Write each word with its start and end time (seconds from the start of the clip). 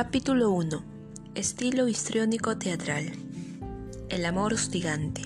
Capítulo 0.00 0.52
1. 0.52 0.84
Estilo 1.34 1.88
histriónico 1.88 2.56
teatral. 2.56 3.10
El 4.08 4.26
amor 4.26 4.54
hostigante. 4.54 5.22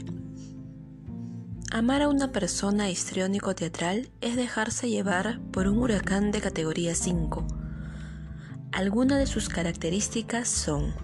Amar 1.70 2.00
a 2.00 2.08
una 2.08 2.32
persona 2.32 2.88
histriónico 2.88 3.54
teatral 3.54 4.08
es 4.22 4.34
dejarse 4.34 4.88
llevar 4.88 5.40
por 5.52 5.68
un 5.68 5.76
huracán 5.76 6.30
de 6.30 6.40
categoría 6.40 6.94
5. 6.94 7.46
Algunas 8.72 9.18
de 9.18 9.26
sus 9.26 9.50
características 9.50 10.48
son 10.48 10.94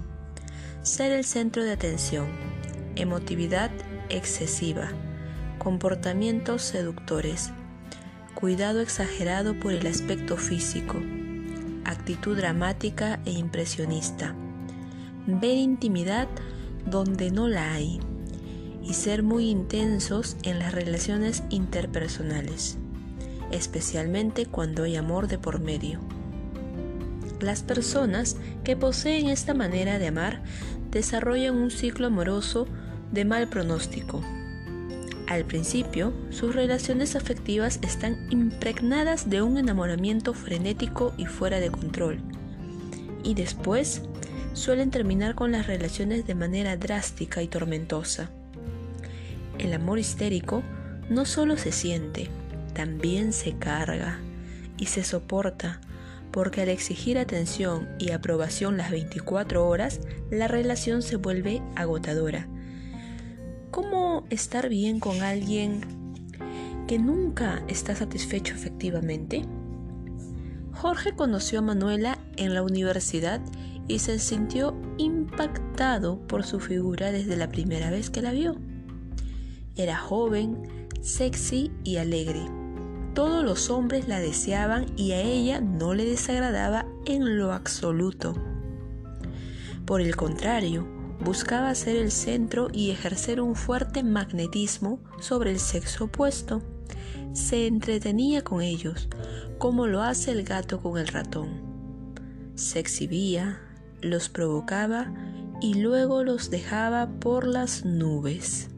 ser 0.80 1.12
el 1.12 1.26
centro 1.26 1.62
de 1.62 1.72
atención, 1.72 2.26
emotividad 2.96 3.70
excesiva, 4.08 4.88
comportamientos 5.58 6.62
seductores, 6.62 7.50
cuidado 8.34 8.80
exagerado 8.80 9.60
por 9.60 9.74
el 9.74 9.86
aspecto 9.86 10.38
físico, 10.38 11.02
actitud 11.84 12.36
dramática 12.36 13.20
e 13.24 13.32
impresionista, 13.32 14.34
ver 15.26 15.56
intimidad 15.56 16.28
donde 16.86 17.30
no 17.30 17.48
la 17.48 17.72
hay 17.72 18.00
y 18.82 18.94
ser 18.94 19.22
muy 19.22 19.50
intensos 19.50 20.36
en 20.42 20.58
las 20.58 20.72
relaciones 20.72 21.42
interpersonales, 21.50 22.78
especialmente 23.50 24.46
cuando 24.46 24.84
hay 24.84 24.96
amor 24.96 25.28
de 25.28 25.38
por 25.38 25.60
medio. 25.60 26.00
Las 27.40 27.62
personas 27.62 28.36
que 28.64 28.76
poseen 28.76 29.28
esta 29.28 29.54
manera 29.54 29.98
de 29.98 30.08
amar 30.08 30.42
desarrollan 30.90 31.56
un 31.56 31.70
ciclo 31.70 32.06
amoroso 32.06 32.66
de 33.12 33.24
mal 33.24 33.48
pronóstico 33.48 34.22
al 35.28 35.44
principio, 35.44 36.14
sus 36.30 36.54
relaciones 36.54 37.14
afectivas 37.14 37.80
están 37.82 38.16
impregnadas 38.30 39.28
de 39.28 39.42
un 39.42 39.58
enamoramiento 39.58 40.32
frenético 40.32 41.12
y 41.18 41.26
fuera 41.26 41.60
de 41.60 41.70
control. 41.70 42.18
Y 43.24 43.34
después, 43.34 44.02
suelen 44.54 44.90
terminar 44.90 45.34
con 45.34 45.52
las 45.52 45.66
relaciones 45.66 46.26
de 46.26 46.34
manera 46.34 46.78
drástica 46.78 47.42
y 47.42 47.46
tormentosa. 47.46 48.30
El 49.58 49.74
amor 49.74 49.98
histérico 49.98 50.62
no 51.10 51.26
solo 51.26 51.58
se 51.58 51.72
siente, 51.72 52.30
también 52.72 53.34
se 53.34 53.52
carga 53.52 54.20
y 54.78 54.86
se 54.86 55.04
soporta, 55.04 55.82
porque 56.32 56.62
al 56.62 56.70
exigir 56.70 57.18
atención 57.18 57.86
y 57.98 58.12
aprobación 58.12 58.78
las 58.78 58.90
24 58.90 59.68
horas, 59.68 60.00
la 60.30 60.48
relación 60.48 61.02
se 61.02 61.16
vuelve 61.16 61.60
agotadora 61.76 62.48
¿Cómo 63.70 64.24
estar 64.30 64.68
bien 64.70 64.98
con 64.98 65.20
alguien 65.20 65.80
que 66.86 66.98
nunca 66.98 67.62
está 67.68 67.94
satisfecho 67.94 68.54
efectivamente? 68.54 69.42
Jorge 70.72 71.12
conoció 71.14 71.58
a 71.58 71.62
Manuela 71.62 72.18
en 72.36 72.54
la 72.54 72.62
universidad 72.62 73.40
y 73.86 73.98
se 73.98 74.18
sintió 74.18 74.74
impactado 74.96 76.18
por 76.26 76.44
su 76.44 76.60
figura 76.60 77.12
desde 77.12 77.36
la 77.36 77.48
primera 77.48 77.90
vez 77.90 78.08
que 78.08 78.22
la 78.22 78.32
vio. 78.32 78.56
Era 79.76 79.98
joven, 79.98 80.88
sexy 81.02 81.70
y 81.84 81.96
alegre. 81.96 82.40
Todos 83.14 83.44
los 83.44 83.68
hombres 83.68 84.08
la 84.08 84.18
deseaban 84.18 84.86
y 84.96 85.12
a 85.12 85.20
ella 85.20 85.60
no 85.60 85.92
le 85.92 86.04
desagradaba 86.04 86.86
en 87.04 87.36
lo 87.38 87.52
absoluto. 87.52 88.34
Por 89.84 90.00
el 90.00 90.16
contrario, 90.16 90.97
buscaba 91.20 91.74
ser 91.74 91.96
el 91.96 92.10
centro 92.10 92.68
y 92.72 92.90
ejercer 92.90 93.40
un 93.40 93.54
fuerte 93.54 94.02
magnetismo 94.02 95.00
sobre 95.20 95.50
el 95.50 95.58
sexo 95.58 96.04
opuesto. 96.04 96.62
Se 97.32 97.66
entretenía 97.66 98.42
con 98.42 98.62
ellos, 98.62 99.08
como 99.58 99.86
lo 99.86 100.02
hace 100.02 100.32
el 100.32 100.44
gato 100.44 100.80
con 100.80 100.98
el 100.98 101.08
ratón. 101.08 101.62
Se 102.54 102.78
exhibía, 102.78 103.60
los 104.00 104.28
provocaba 104.28 105.12
y 105.60 105.74
luego 105.74 106.24
los 106.24 106.50
dejaba 106.50 107.08
por 107.20 107.46
las 107.46 107.84
nubes. 107.84 108.68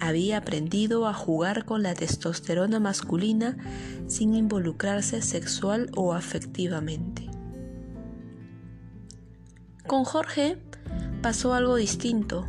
Había 0.00 0.38
aprendido 0.38 1.06
a 1.06 1.12
jugar 1.12 1.66
con 1.66 1.82
la 1.82 1.94
testosterona 1.94 2.80
masculina 2.80 3.58
sin 4.06 4.34
involucrarse 4.34 5.20
sexual 5.20 5.90
o 5.94 6.14
afectivamente. 6.14 7.28
Con 9.86 10.04
Jorge 10.04 10.58
pasó 11.20 11.54
algo 11.54 11.76
distinto. 11.76 12.48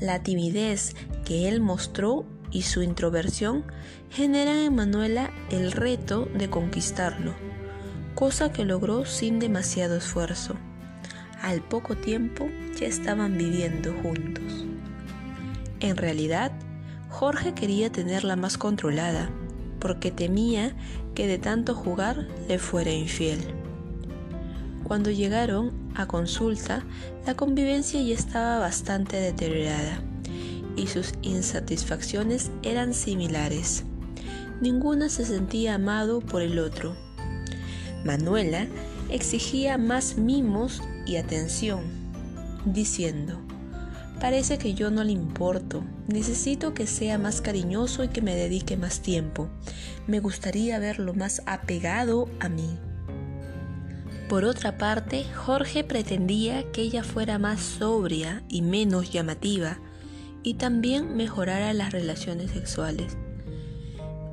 La 0.00 0.22
timidez 0.22 0.94
que 1.24 1.48
él 1.48 1.60
mostró 1.60 2.24
y 2.50 2.62
su 2.62 2.82
introversión 2.82 3.64
generan 4.10 4.58
en 4.58 4.74
Manuela 4.74 5.30
el 5.50 5.72
reto 5.72 6.28
de 6.34 6.50
conquistarlo, 6.50 7.34
cosa 8.14 8.52
que 8.52 8.64
logró 8.64 9.06
sin 9.06 9.38
demasiado 9.38 9.96
esfuerzo. 9.96 10.54
Al 11.40 11.62
poco 11.62 11.96
tiempo 11.96 12.48
ya 12.78 12.86
estaban 12.86 13.36
viviendo 13.36 13.92
juntos. 14.02 14.66
En 15.80 15.96
realidad, 15.96 16.52
Jorge 17.08 17.54
quería 17.54 17.90
tenerla 17.90 18.36
más 18.36 18.58
controlada, 18.58 19.30
porque 19.80 20.12
temía 20.12 20.76
que 21.14 21.26
de 21.26 21.38
tanto 21.38 21.74
jugar 21.74 22.28
le 22.48 22.58
fuera 22.58 22.92
infiel. 22.92 23.40
Cuando 24.84 25.10
llegaron 25.10 25.72
a 25.94 26.06
consulta, 26.06 26.84
la 27.26 27.34
convivencia 27.34 28.00
ya 28.00 28.14
estaba 28.14 28.58
bastante 28.58 29.16
deteriorada 29.16 30.02
y 30.76 30.86
sus 30.86 31.12
insatisfacciones 31.22 32.50
eran 32.62 32.94
similares. 32.94 33.84
Ninguna 34.60 35.08
se 35.08 35.24
sentía 35.24 35.74
amado 35.74 36.20
por 36.20 36.42
el 36.42 36.58
otro. 36.58 36.96
Manuela 38.04 38.66
exigía 39.10 39.78
más 39.78 40.16
mimos 40.16 40.82
y 41.06 41.16
atención, 41.16 41.80
diciendo, 42.64 43.40
parece 44.20 44.58
que 44.58 44.74
yo 44.74 44.90
no 44.90 45.04
le 45.04 45.12
importo, 45.12 45.84
necesito 46.06 46.74
que 46.74 46.86
sea 46.86 47.18
más 47.18 47.40
cariñoso 47.40 48.04
y 48.04 48.08
que 48.08 48.22
me 48.22 48.34
dedique 48.34 48.76
más 48.76 49.00
tiempo, 49.00 49.48
me 50.06 50.20
gustaría 50.20 50.78
verlo 50.78 51.14
más 51.14 51.42
apegado 51.46 52.28
a 52.40 52.48
mí. 52.48 52.78
Por 54.32 54.46
otra 54.46 54.78
parte, 54.78 55.26
Jorge 55.34 55.84
pretendía 55.84 56.72
que 56.72 56.80
ella 56.80 57.04
fuera 57.04 57.38
más 57.38 57.60
sobria 57.60 58.42
y 58.48 58.62
menos 58.62 59.10
llamativa 59.12 59.78
y 60.42 60.54
también 60.54 61.18
mejorara 61.18 61.74
las 61.74 61.92
relaciones 61.92 62.52
sexuales. 62.52 63.18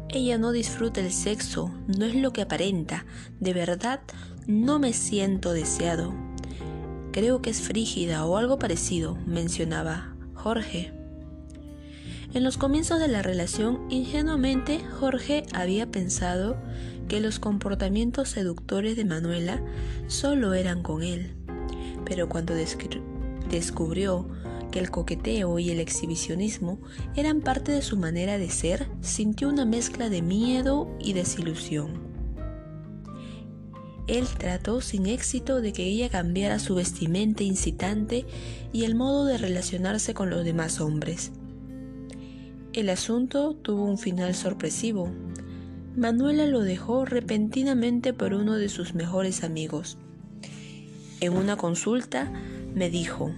Ella 0.07 0.37
no 0.37 0.53
disfruta 0.53 1.01
el 1.01 1.11
sexo, 1.11 1.73
no 1.87 2.05
es 2.05 2.15
lo 2.15 2.31
que 2.31 2.43
aparenta, 2.43 3.05
de 3.41 3.51
verdad 3.51 3.99
no 4.47 4.79
me 4.79 4.93
siento 4.93 5.51
deseado. 5.51 6.13
Creo 7.11 7.41
que 7.41 7.49
es 7.49 7.59
frígida 7.59 8.25
o 8.25 8.37
algo 8.37 8.57
parecido, 8.57 9.17
mencionaba 9.25 10.15
Jorge. 10.33 10.93
En 12.33 12.45
los 12.45 12.57
comienzos 12.57 13.01
de 13.01 13.09
la 13.09 13.21
relación, 13.21 13.81
ingenuamente 13.89 14.79
Jorge 14.97 15.43
había 15.51 15.91
pensado 15.91 16.55
que 17.09 17.19
los 17.19 17.39
comportamientos 17.39 18.29
seductores 18.29 18.95
de 18.95 19.03
Manuela 19.03 19.61
solo 20.07 20.53
eran 20.53 20.81
con 20.81 21.03
él, 21.03 21.35
pero 22.05 22.29
cuando 22.29 22.53
descubrió 22.53 24.29
que 24.71 24.79
el 24.79 24.91
coqueteo 24.91 25.59
y 25.59 25.71
el 25.71 25.79
exhibicionismo 25.79 26.79
eran 27.15 27.41
parte 27.41 27.73
de 27.73 27.81
su 27.81 27.97
manera 27.97 28.37
de 28.37 28.49
ser, 28.49 28.87
sintió 29.01 29.49
una 29.49 29.65
mezcla 29.65 30.09
de 30.09 30.21
miedo 30.21 30.87
y 30.99 31.13
desilusión. 31.13 32.07
Él 34.07 34.27
trató 34.37 34.81
sin 34.81 35.05
éxito 35.05 35.61
de 35.61 35.73
que 35.73 35.83
ella 35.83 36.09
cambiara 36.09 36.57
su 36.57 36.75
vestimenta 36.75 37.43
incitante 37.43 38.25
y 38.71 38.85
el 38.85 38.95
modo 38.95 39.25
de 39.25 39.37
relacionarse 39.37 40.13
con 40.13 40.29
los 40.29 40.43
demás 40.43 40.79
hombres. 40.79 41.31
El 42.73 42.89
asunto 42.89 43.55
tuvo 43.55 43.85
un 43.85 43.97
final 43.97 44.33
sorpresivo. 44.35 45.11
Manuela 45.95 46.45
lo 46.45 46.61
dejó 46.61 47.05
repentinamente 47.05 48.13
por 48.13 48.33
uno 48.33 48.55
de 48.55 48.69
sus 48.69 48.93
mejores 48.93 49.43
amigos. 49.43 49.97
En 51.19 51.33
una 51.33 51.57
consulta 51.57 52.31
me 52.73 52.89
dijo, 52.89 53.33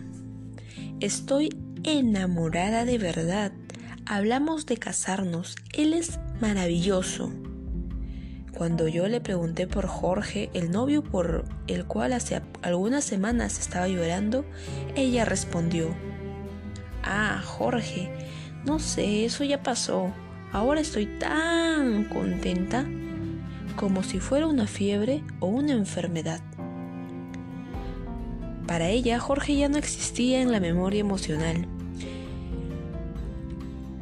estoy 0.99 1.49
enamorada 1.83 2.85
de 2.85 2.97
verdad. 2.97 3.51
Hablamos 4.05 4.65
de 4.65 4.77
casarnos. 4.77 5.55
Él 5.73 5.93
es 5.93 6.19
maravilloso. 6.39 7.31
Cuando 8.53 8.87
yo 8.87 9.07
le 9.07 9.21
pregunté 9.21 9.65
por 9.65 9.87
Jorge, 9.87 10.51
el 10.53 10.69
novio 10.69 11.03
por 11.03 11.45
el 11.67 11.85
cual 11.85 12.13
hace 12.13 12.41
algunas 12.61 13.03
semanas 13.03 13.57
estaba 13.59 13.87
llorando, 13.87 14.45
ella 14.95 15.25
respondió, 15.25 15.95
Ah, 17.03 17.41
Jorge, 17.43 18.11
no 18.65 18.77
sé, 18.77 19.25
eso 19.25 19.43
ya 19.43 19.63
pasó. 19.63 20.13
Ahora 20.51 20.81
estoy 20.81 21.05
tan 21.05 22.03
contenta 22.05 22.85
como 23.77 24.03
si 24.03 24.19
fuera 24.19 24.47
una 24.47 24.67
fiebre 24.67 25.23
o 25.39 25.47
una 25.47 25.71
enfermedad. 25.71 26.41
Para 28.67 28.89
ella, 28.89 29.19
Jorge 29.19 29.55
ya 29.55 29.69
no 29.69 29.77
existía 29.77 30.41
en 30.41 30.51
la 30.51 30.59
memoria 30.59 30.99
emocional. 30.99 31.67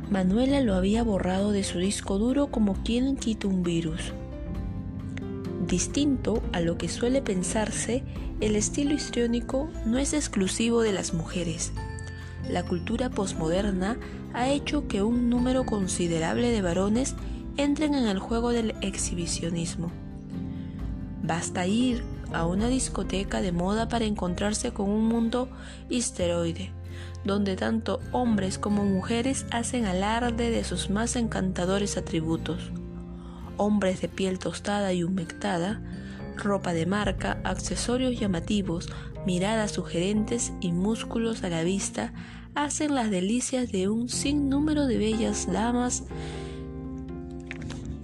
Manuela 0.10 0.62
lo 0.62 0.74
había 0.74 1.04
borrado 1.04 1.52
de 1.52 1.64
su 1.64 1.78
disco 1.78 2.18
duro 2.18 2.48
como 2.48 2.74
quien 2.84 3.16
quita 3.16 3.48
un 3.48 3.62
virus. 3.62 4.14
Distinto 5.68 6.42
a 6.52 6.62
lo 6.62 6.80
que 6.80 6.90
suele 6.90 7.22
pensarse, 7.22 8.04
el 8.42 8.56
estilo 8.56 8.96
histriónico 8.96 9.70
no 9.86 10.00
es 10.00 10.14
exclusivo 10.14 10.82
de 10.82 10.94
las 10.94 11.14
mujeres. 11.14 11.74
La 12.48 12.64
cultura 12.64 13.10
posmoderna 13.10 13.98
ha 14.34 14.50
hecho 14.50 14.88
que 14.88 15.04
un 15.04 15.30
número 15.30 15.66
considerable 15.66 16.52
de 16.52 16.62
varones 16.62 17.16
entren 17.58 17.94
en 17.94 18.08
el 18.08 18.20
juego 18.20 18.52
del 18.52 18.76
exhibicionismo. 18.82 19.92
Basta 21.24 21.68
ir 21.68 22.04
a 22.34 22.46
una 22.46 22.68
discoteca 22.68 23.42
de 23.42 23.52
moda 23.52 23.90
para 23.90 24.06
encontrarse 24.06 24.72
con 24.72 24.90
un 24.90 25.06
mundo 25.08 25.50
histeroide, 25.90 26.72
donde 27.26 27.56
tanto 27.56 28.00
hombres 28.12 28.58
como 28.58 28.84
mujeres 28.86 29.46
hacen 29.52 29.86
alarde 29.86 30.52
de 30.52 30.64
sus 30.64 30.90
más 30.90 31.16
encantadores 31.16 31.98
atributos. 31.98 32.72
Hombres 33.58 34.02
de 34.02 34.08
piel 34.08 34.40
tostada 34.40 34.94
y 34.94 35.04
humectada, 35.04 35.82
ropa 36.38 36.74
de 36.74 36.86
marca, 36.86 37.40
accesorios 37.44 38.18
llamativos, 38.18 38.90
miradas 39.26 39.72
sugerentes 39.72 40.54
y 40.62 40.72
músculos 40.72 41.44
a 41.44 41.50
la 41.50 41.64
vista 41.64 42.14
hacen 42.56 42.96
las 42.96 43.10
delicias 43.10 43.72
de 43.72 43.90
un 43.90 44.10
sinnúmero 44.10 44.88
de 44.88 44.98
bellas 44.98 45.52
damas 45.52 46.04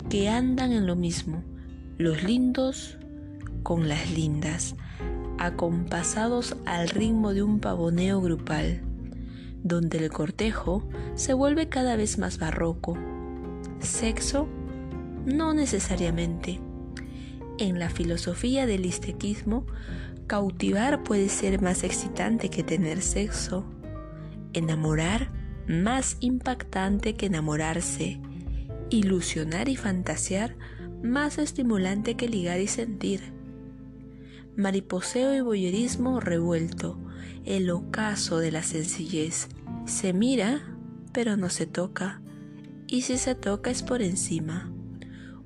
que 0.10 0.30
andan 0.30 0.72
en 0.72 0.88
lo 0.88 0.96
mismo, 0.96 1.44
los 1.98 2.24
lindos 2.24 2.98
con 3.64 3.90
las 3.90 4.12
lindas, 4.12 4.76
acompasados 5.40 6.56
al 6.66 6.90
ritmo 6.90 7.34
de 7.34 7.44
un 7.44 7.60
pavoneo 7.60 8.22
grupal, 8.22 8.82
donde 9.64 9.98
el 9.98 10.12
cortejo 10.12 10.88
se 11.16 11.34
vuelve 11.34 11.68
cada 11.68 11.96
vez 11.96 12.18
más 12.18 12.38
barroco. 12.38 12.96
Sexo, 13.80 14.48
no 15.26 15.54
necesariamente. 15.54 16.62
En 17.58 17.80
la 17.80 17.90
filosofía 17.90 18.66
del 18.68 18.86
istequismo, 18.86 19.66
cautivar 20.28 21.04
puede 21.04 21.30
ser 21.30 21.62
más 21.62 21.84
excitante 21.84 22.50
que 22.50 22.64
tener 22.64 23.02
sexo. 23.02 23.66
Enamorar, 24.54 25.32
más 25.68 26.18
impactante 26.20 27.16
que 27.16 27.28
enamorarse. 27.28 28.20
Ilusionar 28.90 29.70
y 29.70 29.76
fantasear, 29.76 30.56
más 31.04 31.38
estimulante 31.38 32.16
que 32.16 32.28
ligar 32.28 32.60
y 32.60 32.68
sentir 32.68 33.36
mariposeo 34.56 35.36
y 35.36 35.42
boyerismo 35.42 36.20
revuelto, 36.20 36.98
el 37.44 37.70
ocaso 37.70 38.40
de 38.40 38.52
la 38.52 38.64
sencillez. 38.64 39.50
Se 39.86 40.14
mira, 40.14 40.62
pero 41.14 41.38
no 41.38 41.50
se 41.50 41.66
toca, 41.66 42.22
y 42.88 43.02
si 43.02 43.18
se 43.18 43.36
toca 43.36 43.70
es 43.70 43.84
por 43.84 44.02
encima. 44.02 44.72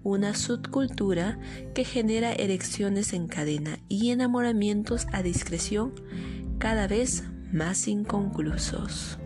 Una 0.03 0.33
subcultura 0.33 1.37
que 1.75 1.83
genera 1.83 2.31
erecciones 2.31 3.13
en 3.13 3.27
cadena 3.27 3.79
y 3.89 4.11
enamoramientos 4.11 5.07
a 5.11 5.21
discreción 5.21 5.93
cada 6.57 6.87
vez 6.87 7.23
más 7.51 7.87
inconclusos. 7.87 9.19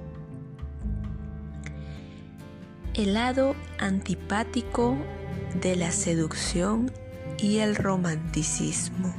El 2.95 3.13
lado 3.13 3.55
antipático 3.79 4.97
de 5.61 5.75
la 5.75 5.91
seducción 5.91 6.91
y 7.37 7.57
el 7.57 7.75
romanticismo. 7.75 9.13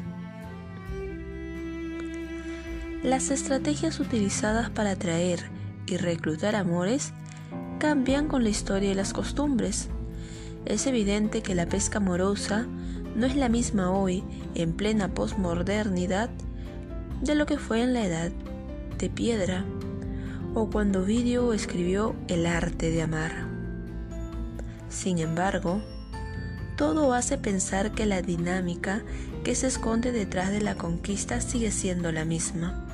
Las 3.02 3.30
estrategias 3.30 4.00
utilizadas 4.00 4.70
para 4.70 4.92
atraer 4.92 5.50
y 5.86 5.98
reclutar 5.98 6.56
amores 6.56 7.12
cambian 7.78 8.28
con 8.28 8.42
la 8.44 8.48
historia 8.48 8.92
y 8.92 8.94
las 8.94 9.12
costumbres. 9.12 9.90
Es 10.66 10.86
evidente 10.86 11.42
que 11.42 11.54
la 11.54 11.66
pesca 11.66 11.98
amorosa 11.98 12.66
no 13.14 13.26
es 13.26 13.36
la 13.36 13.48
misma 13.48 13.90
hoy, 13.90 14.24
en 14.54 14.72
plena 14.72 15.14
posmodernidad, 15.14 16.30
de 17.22 17.34
lo 17.34 17.46
que 17.46 17.58
fue 17.58 17.82
en 17.82 17.92
la 17.94 18.04
edad 18.04 18.32
de 18.98 19.10
piedra 19.10 19.64
o 20.54 20.70
cuando 20.70 21.00
Ovidio 21.02 21.52
escribió 21.52 22.14
El 22.28 22.46
arte 22.46 22.90
de 22.90 23.02
amar. 23.02 23.48
Sin 24.88 25.18
embargo, 25.18 25.82
todo 26.76 27.12
hace 27.12 27.38
pensar 27.38 27.92
que 27.92 28.06
la 28.06 28.22
dinámica 28.22 29.02
que 29.42 29.54
se 29.54 29.66
esconde 29.66 30.12
detrás 30.12 30.50
de 30.50 30.60
la 30.60 30.76
conquista 30.76 31.40
sigue 31.40 31.70
siendo 31.70 32.12
la 32.12 32.24
misma. 32.24 32.86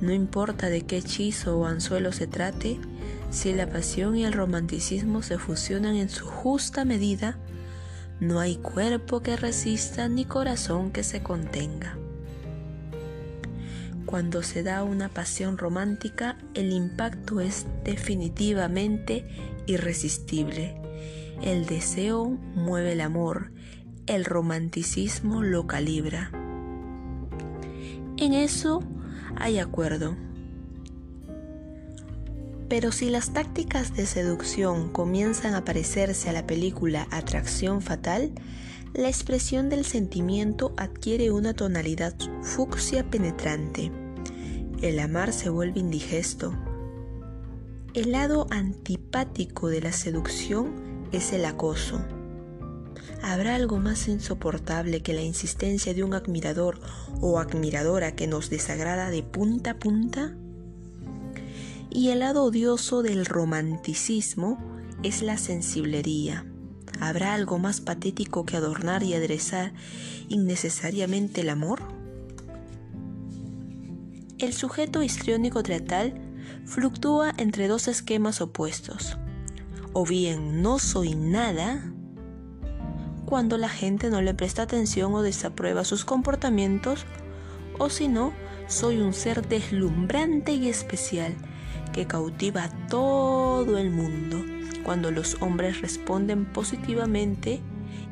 No 0.00 0.12
importa 0.12 0.68
de 0.68 0.82
qué 0.82 0.96
hechizo 0.98 1.58
o 1.58 1.66
anzuelo 1.66 2.12
se 2.12 2.26
trate, 2.26 2.80
si 3.30 3.52
la 3.54 3.68
pasión 3.68 4.16
y 4.16 4.24
el 4.24 4.32
romanticismo 4.32 5.22
se 5.22 5.38
fusionan 5.38 5.94
en 5.94 6.08
su 6.08 6.26
justa 6.26 6.84
medida, 6.84 7.38
no 8.18 8.40
hay 8.40 8.56
cuerpo 8.56 9.22
que 9.22 9.36
resista 9.36 10.08
ni 10.08 10.24
corazón 10.24 10.90
que 10.90 11.02
se 11.02 11.22
contenga. 11.22 11.96
Cuando 14.04 14.42
se 14.42 14.64
da 14.64 14.82
una 14.82 15.08
pasión 15.08 15.56
romántica, 15.56 16.36
el 16.54 16.72
impacto 16.72 17.40
es 17.40 17.66
definitivamente 17.84 19.24
irresistible. 19.66 20.74
El 21.40 21.66
deseo 21.66 22.26
mueve 22.26 22.92
el 22.92 23.00
amor, 23.00 23.52
el 24.06 24.24
romanticismo 24.24 25.42
lo 25.42 25.68
calibra. 25.68 26.32
En 28.16 28.34
eso 28.34 28.82
hay 29.36 29.60
acuerdo. 29.60 30.16
Pero 32.70 32.92
si 32.92 33.10
las 33.10 33.32
tácticas 33.32 33.96
de 33.96 34.06
seducción 34.06 34.90
comienzan 34.90 35.54
a 35.54 35.64
parecerse 35.64 36.30
a 36.30 36.32
la 36.32 36.46
película 36.46 37.08
Atracción 37.10 37.82
Fatal, 37.82 38.30
la 38.94 39.08
expresión 39.08 39.68
del 39.68 39.84
sentimiento 39.84 40.72
adquiere 40.76 41.32
una 41.32 41.52
tonalidad 41.52 42.14
fucsia 42.42 43.10
penetrante. 43.10 43.90
El 44.82 45.00
amar 45.00 45.32
se 45.32 45.50
vuelve 45.50 45.80
indigesto. 45.80 46.56
El 47.92 48.12
lado 48.12 48.46
antipático 48.50 49.66
de 49.66 49.80
la 49.80 49.92
seducción 49.92 51.08
es 51.10 51.32
el 51.32 51.46
acoso. 51.46 52.00
¿Habrá 53.20 53.56
algo 53.56 53.80
más 53.80 54.06
insoportable 54.06 55.02
que 55.02 55.12
la 55.12 55.22
insistencia 55.22 55.92
de 55.92 56.04
un 56.04 56.14
admirador 56.14 56.78
o 57.20 57.40
admiradora 57.40 58.14
que 58.14 58.28
nos 58.28 58.48
desagrada 58.48 59.10
de 59.10 59.24
punta 59.24 59.72
a 59.72 59.78
punta? 59.80 60.36
Y 61.90 62.10
el 62.10 62.20
lado 62.20 62.44
odioso 62.44 63.02
del 63.02 63.26
romanticismo 63.26 64.58
es 65.02 65.22
la 65.22 65.36
sensiblería. 65.36 66.46
¿Habrá 67.00 67.34
algo 67.34 67.58
más 67.58 67.80
patético 67.80 68.46
que 68.46 68.56
adornar 68.56 69.02
y 69.02 69.14
aderezar 69.14 69.72
innecesariamente 70.28 71.40
el 71.40 71.48
amor? 71.48 71.82
El 74.38 74.52
sujeto 74.52 75.02
histriónico 75.02 75.64
teatral 75.64 76.14
fluctúa 76.64 77.32
entre 77.36 77.66
dos 77.66 77.88
esquemas 77.88 78.40
opuestos. 78.40 79.18
O 79.92 80.06
bien 80.06 80.62
no 80.62 80.78
soy 80.78 81.16
nada, 81.16 81.92
cuando 83.26 83.58
la 83.58 83.68
gente 83.68 84.10
no 84.10 84.20
le 84.20 84.34
presta 84.34 84.62
atención 84.62 85.12
o 85.14 85.22
desaprueba 85.22 85.84
sus 85.84 86.04
comportamientos, 86.04 87.04
o 87.78 87.90
si 87.90 88.06
no, 88.06 88.32
soy 88.68 88.98
un 88.98 89.12
ser 89.12 89.48
deslumbrante 89.48 90.52
y 90.52 90.68
especial 90.68 91.34
que 91.92 92.06
cautiva 92.06 92.64
a 92.64 92.86
todo 92.88 93.78
el 93.78 93.90
mundo 93.90 94.44
cuando 94.84 95.10
los 95.10 95.36
hombres 95.40 95.80
responden 95.80 96.46
positivamente 96.46 97.60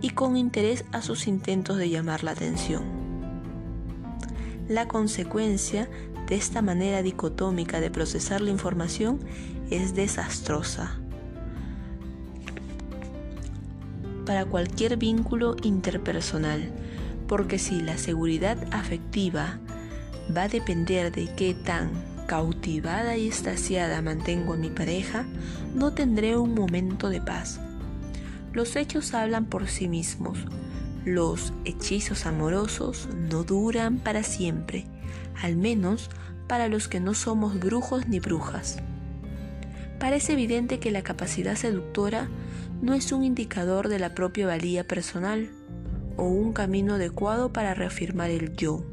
y 0.01 0.11
con 0.11 0.37
interés 0.37 0.85
a 0.93 1.03
sus 1.03 1.27
intentos 1.27 1.77
de 1.77 1.91
llamar 1.91 2.25
la 2.25 2.33
atención. 2.33 2.83
La 4.69 4.87
consecuencia 4.87 5.89
de 6.27 6.37
esta 6.37 6.61
manera 6.61 7.03
dicotómica 7.03 7.81
de 7.81 7.91
procesar 7.91 8.41
la 8.41 8.51
información 8.51 9.21
es 9.71 9.95
desastrosa 9.95 11.01
para 14.27 14.45
cualquier 14.45 14.99
vínculo 14.99 15.57
interpersonal, 15.63 16.71
porque 17.27 17.59
si 17.59 17.81
la 17.81 17.97
seguridad 17.97 18.59
afectiva 18.73 19.59
va 20.37 20.43
a 20.43 20.49
depender 20.49 21.11
de 21.11 21.35
qué 21.35 21.55
tan 21.55 21.91
cautivada 22.29 23.17
y 23.17 23.27
estasiada 23.27 24.03
mantengo 24.03 24.53
a 24.53 24.57
mi 24.59 24.69
pareja, 24.69 25.25
no 25.75 25.95
tendré 25.95 26.37
un 26.37 26.55
momento 26.55 27.09
de 27.09 27.23
paz. 27.23 27.59
Los 28.53 28.77
hechos 28.77 29.15
hablan 29.15 29.47
por 29.47 29.67
sí 29.67 29.89
mismos. 29.89 30.39
Los 31.07 31.55
hechizos 31.65 32.27
amorosos 32.27 33.09
no 33.31 33.45
duran 33.45 33.99
para 33.99 34.23
siempre, 34.23 34.85
al 35.43 35.57
menos 35.57 36.11
para 36.47 36.69
los 36.69 36.87
que 36.87 37.01
no 37.01 37.15
somos 37.15 37.59
brujos 37.59 38.07
ni 38.09 38.21
brujas. 38.21 38.77
Parece 39.99 40.35
evidente 40.35 40.79
que 40.81 40.91
la 40.91 41.03
capacidad 41.03 41.57
seductora 41.57 42.29
no 42.83 42.93
es 42.93 43.11
un 43.11 43.25
indicador 43.25 43.89
de 43.89 43.99
la 43.99 44.15
propia 44.15 44.47
valía 44.47 44.87
personal 44.87 45.49
o 46.19 46.25
un 46.25 46.53
camino 46.53 46.95
adecuado 46.95 47.55
para 47.55 47.73
reafirmar 47.73 48.29
el 48.29 48.55
yo. 48.55 48.85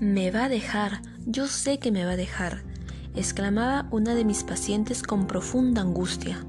Me 0.00 0.32
va 0.32 0.44
a 0.44 0.48
dejar, 0.48 1.02
yo 1.26 1.46
sé 1.46 1.78
que 1.78 1.92
me 1.92 2.04
va 2.04 2.12
a 2.12 2.16
dejar, 2.16 2.62
exclamaba 3.14 3.88
una 3.90 4.14
de 4.14 4.24
mis 4.24 4.44
pacientes 4.44 5.02
con 5.02 5.26
profunda 5.26 5.82
angustia. 5.82 6.44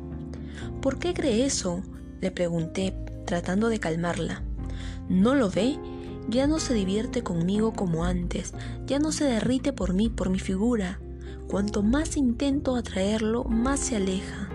¿Por 0.82 1.00
qué 1.00 1.14
cree 1.14 1.46
eso? 1.46 1.82
le 2.22 2.32
pregunté 2.32 2.94
tratando 3.26 3.70
de 3.70 3.80
calmarla. 3.80 4.44
¿No 5.10 5.36
lo 5.36 5.50
ve? 5.50 5.78
Ya 6.30 6.48
no 6.48 6.60
se 6.60 6.74
divierte 6.74 7.24
conmigo 7.24 7.74
como 7.74 8.06
antes, 8.06 8.54
ya 8.86 9.00
no 9.00 9.12
se 9.12 9.26
derrite 9.26 9.74
por 9.74 9.94
mí, 9.94 10.10
por 10.10 10.30
mi 10.30 10.40
figura. 10.40 11.00
Cuanto 11.48 11.84
más 11.84 12.16
intento 12.16 12.76
atraerlo, 12.76 13.44
más 13.44 13.80
se 13.80 13.98
aleja. 13.98 14.50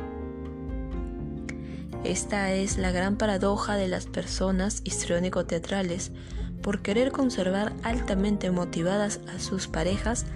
Esta 2.05 2.53
es 2.53 2.79
la 2.79 2.93
gran 2.93 3.17
paradoja 3.17 3.77
de 3.77 3.89
las 3.89 4.07
personas 4.07 4.81
histriónico-teatrales. 4.85 6.13
Por 6.63 6.83
querer 6.83 7.13
conservar 7.13 7.73
altamente 7.83 8.51
motivadas 8.51 9.21
a 9.35 9.39
sus 9.39 9.69
parejas, 9.69 10.27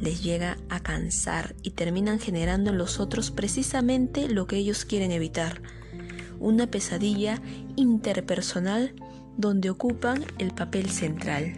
les 0.00 0.22
llega 0.22 0.58
a 0.68 0.80
cansar 0.80 1.54
y 1.62 1.70
terminan 1.70 2.18
generando 2.18 2.70
en 2.70 2.78
los 2.78 3.00
otros 3.00 3.30
precisamente 3.30 4.28
lo 4.28 4.46
que 4.46 4.56
ellos 4.56 4.84
quieren 4.84 5.10
evitar, 5.10 5.60
una 6.38 6.68
pesadilla 6.68 7.40
interpersonal 7.76 8.94
donde 9.36 9.70
ocupan 9.70 10.24
el 10.38 10.52
papel 10.52 10.90
central. 10.90 11.54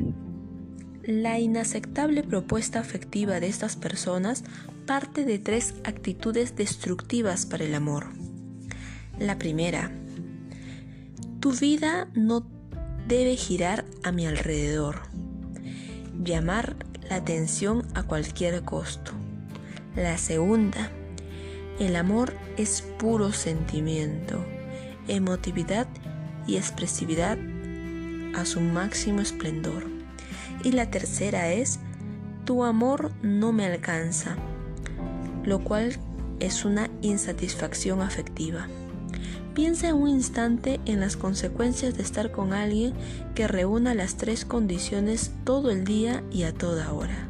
La 1.03 1.39
inaceptable 1.39 2.23
propuesta 2.23 2.79
afectiva 2.79 3.41
de 3.41 3.49
estas 3.49 3.77
personas 3.77 4.45
parte 4.87 5.25
de 5.25 5.39
tres 5.39 5.75
actitudes 5.85 6.57
destructivas 6.57 7.47
para 7.47 7.65
el 7.65 7.75
amor. 7.75 8.09
La 9.19 9.39
primera, 9.39 9.91
tu 11.41 11.53
vida 11.53 12.09
no 12.15 12.47
debe 13.07 13.37
girar 13.37 13.85
a 14.03 14.13
mi 14.13 14.27
alrededor. 14.27 15.01
Llamar 16.23 16.77
la 17.09 17.17
atención 17.17 17.87
a 17.95 18.05
cualquier 18.05 18.63
costo. 18.63 19.13
La 19.97 20.17
segunda, 20.19 20.91
el 21.79 21.97
amor 21.97 22.35
es 22.57 22.83
puro 22.99 23.33
sentimiento, 23.33 24.45
emotividad 25.09 25.89
y 26.47 26.57
expresividad 26.57 27.39
a 28.35 28.45
su 28.45 28.61
máximo 28.61 29.21
esplendor. 29.21 29.85
Y 30.63 30.73
la 30.73 30.91
tercera 30.91 31.53
es, 31.53 31.81
tu 32.45 32.65
amor 32.65 33.13
no 33.23 33.53
me 33.53 33.67
alcanza, 33.67 34.37
lo 35.45 35.61
cual 35.61 35.97
es 36.39 36.65
una 36.65 36.91
insatisfacción 37.03 38.03
afectiva. 38.03 38.69
Piensa 39.55 39.95
un 39.95 40.09
instante 40.09 40.81
en 40.87 41.01
las 41.01 41.17
consecuencias 41.17 41.97
de 41.97 42.03
estar 42.05 42.31
con 42.31 42.53
alguien 42.53 42.95
que 43.35 43.49
reúna 43.49 43.95
las 43.95 44.17
tres 44.17 44.45
condiciones 44.45 45.33
todo 45.45 45.71
el 45.71 45.85
día 45.85 46.23
y 46.31 46.45
a 46.45 46.55
toda 46.55 46.93
hora. 46.93 47.29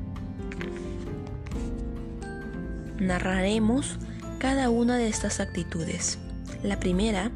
Narraremos 2.98 3.96
cada 4.38 4.68
una 4.68 4.98
de 4.98 5.08
estas 5.08 5.40
actitudes. 5.40 6.18
La 6.62 6.78
primera, 6.78 7.30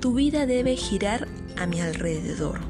tu 0.00 0.12
vida 0.12 0.44
debe 0.44 0.76
girar 0.76 1.26
a 1.56 1.66
mi 1.66 1.80
alrededor. 1.80 2.60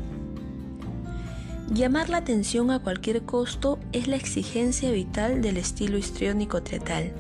Llamar 1.74 2.08
la 2.08 2.18
atención 2.18 2.70
a 2.70 2.78
cualquier 2.78 3.22
costo 3.22 3.80
es 3.92 4.06
la 4.06 4.16
exigencia 4.16 4.92
vital 4.92 5.42
del 5.42 5.56
estilo 5.56 5.98
histriónico 5.98 6.62
teatral 6.62 7.12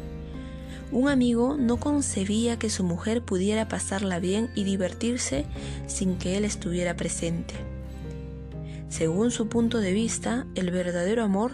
un 0.90 1.08
amigo 1.08 1.56
no 1.58 1.78
concebía 1.78 2.58
que 2.58 2.70
su 2.70 2.82
mujer 2.82 3.22
pudiera 3.22 3.68
pasarla 3.68 4.20
bien 4.20 4.50
y 4.54 4.64
divertirse 4.64 5.44
sin 5.86 6.16
que 6.16 6.36
él 6.36 6.44
estuviera 6.44 6.96
presente. 6.96 7.54
Según 8.88 9.30
su 9.30 9.48
punto 9.48 9.78
de 9.78 9.92
vista, 9.92 10.46
el 10.54 10.70
verdadero 10.70 11.22
amor 11.22 11.52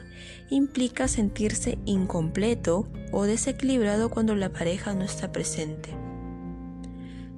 implica 0.51 1.09
sentirse 1.09 1.79
incompleto 1.85 2.87
o 3.11 3.25
desequilibrado 3.25 4.09
cuando 4.09 4.37
la 4.37 4.51
pareja 4.51 4.95
no 4.95 5.05
está 5.05 5.33
presente. 5.33 5.91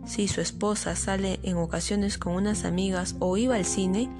Si 0.04 0.28
su 0.28 0.40
esposa 0.40 0.94
sale 0.96 1.40
en 1.42 1.56
ocasiones 1.56 2.18
con 2.18 2.34
unas 2.34 2.64
amigas 2.64 3.16
o 3.20 3.36
iba 3.38 3.56
al 3.56 3.64
cine 3.64 4.10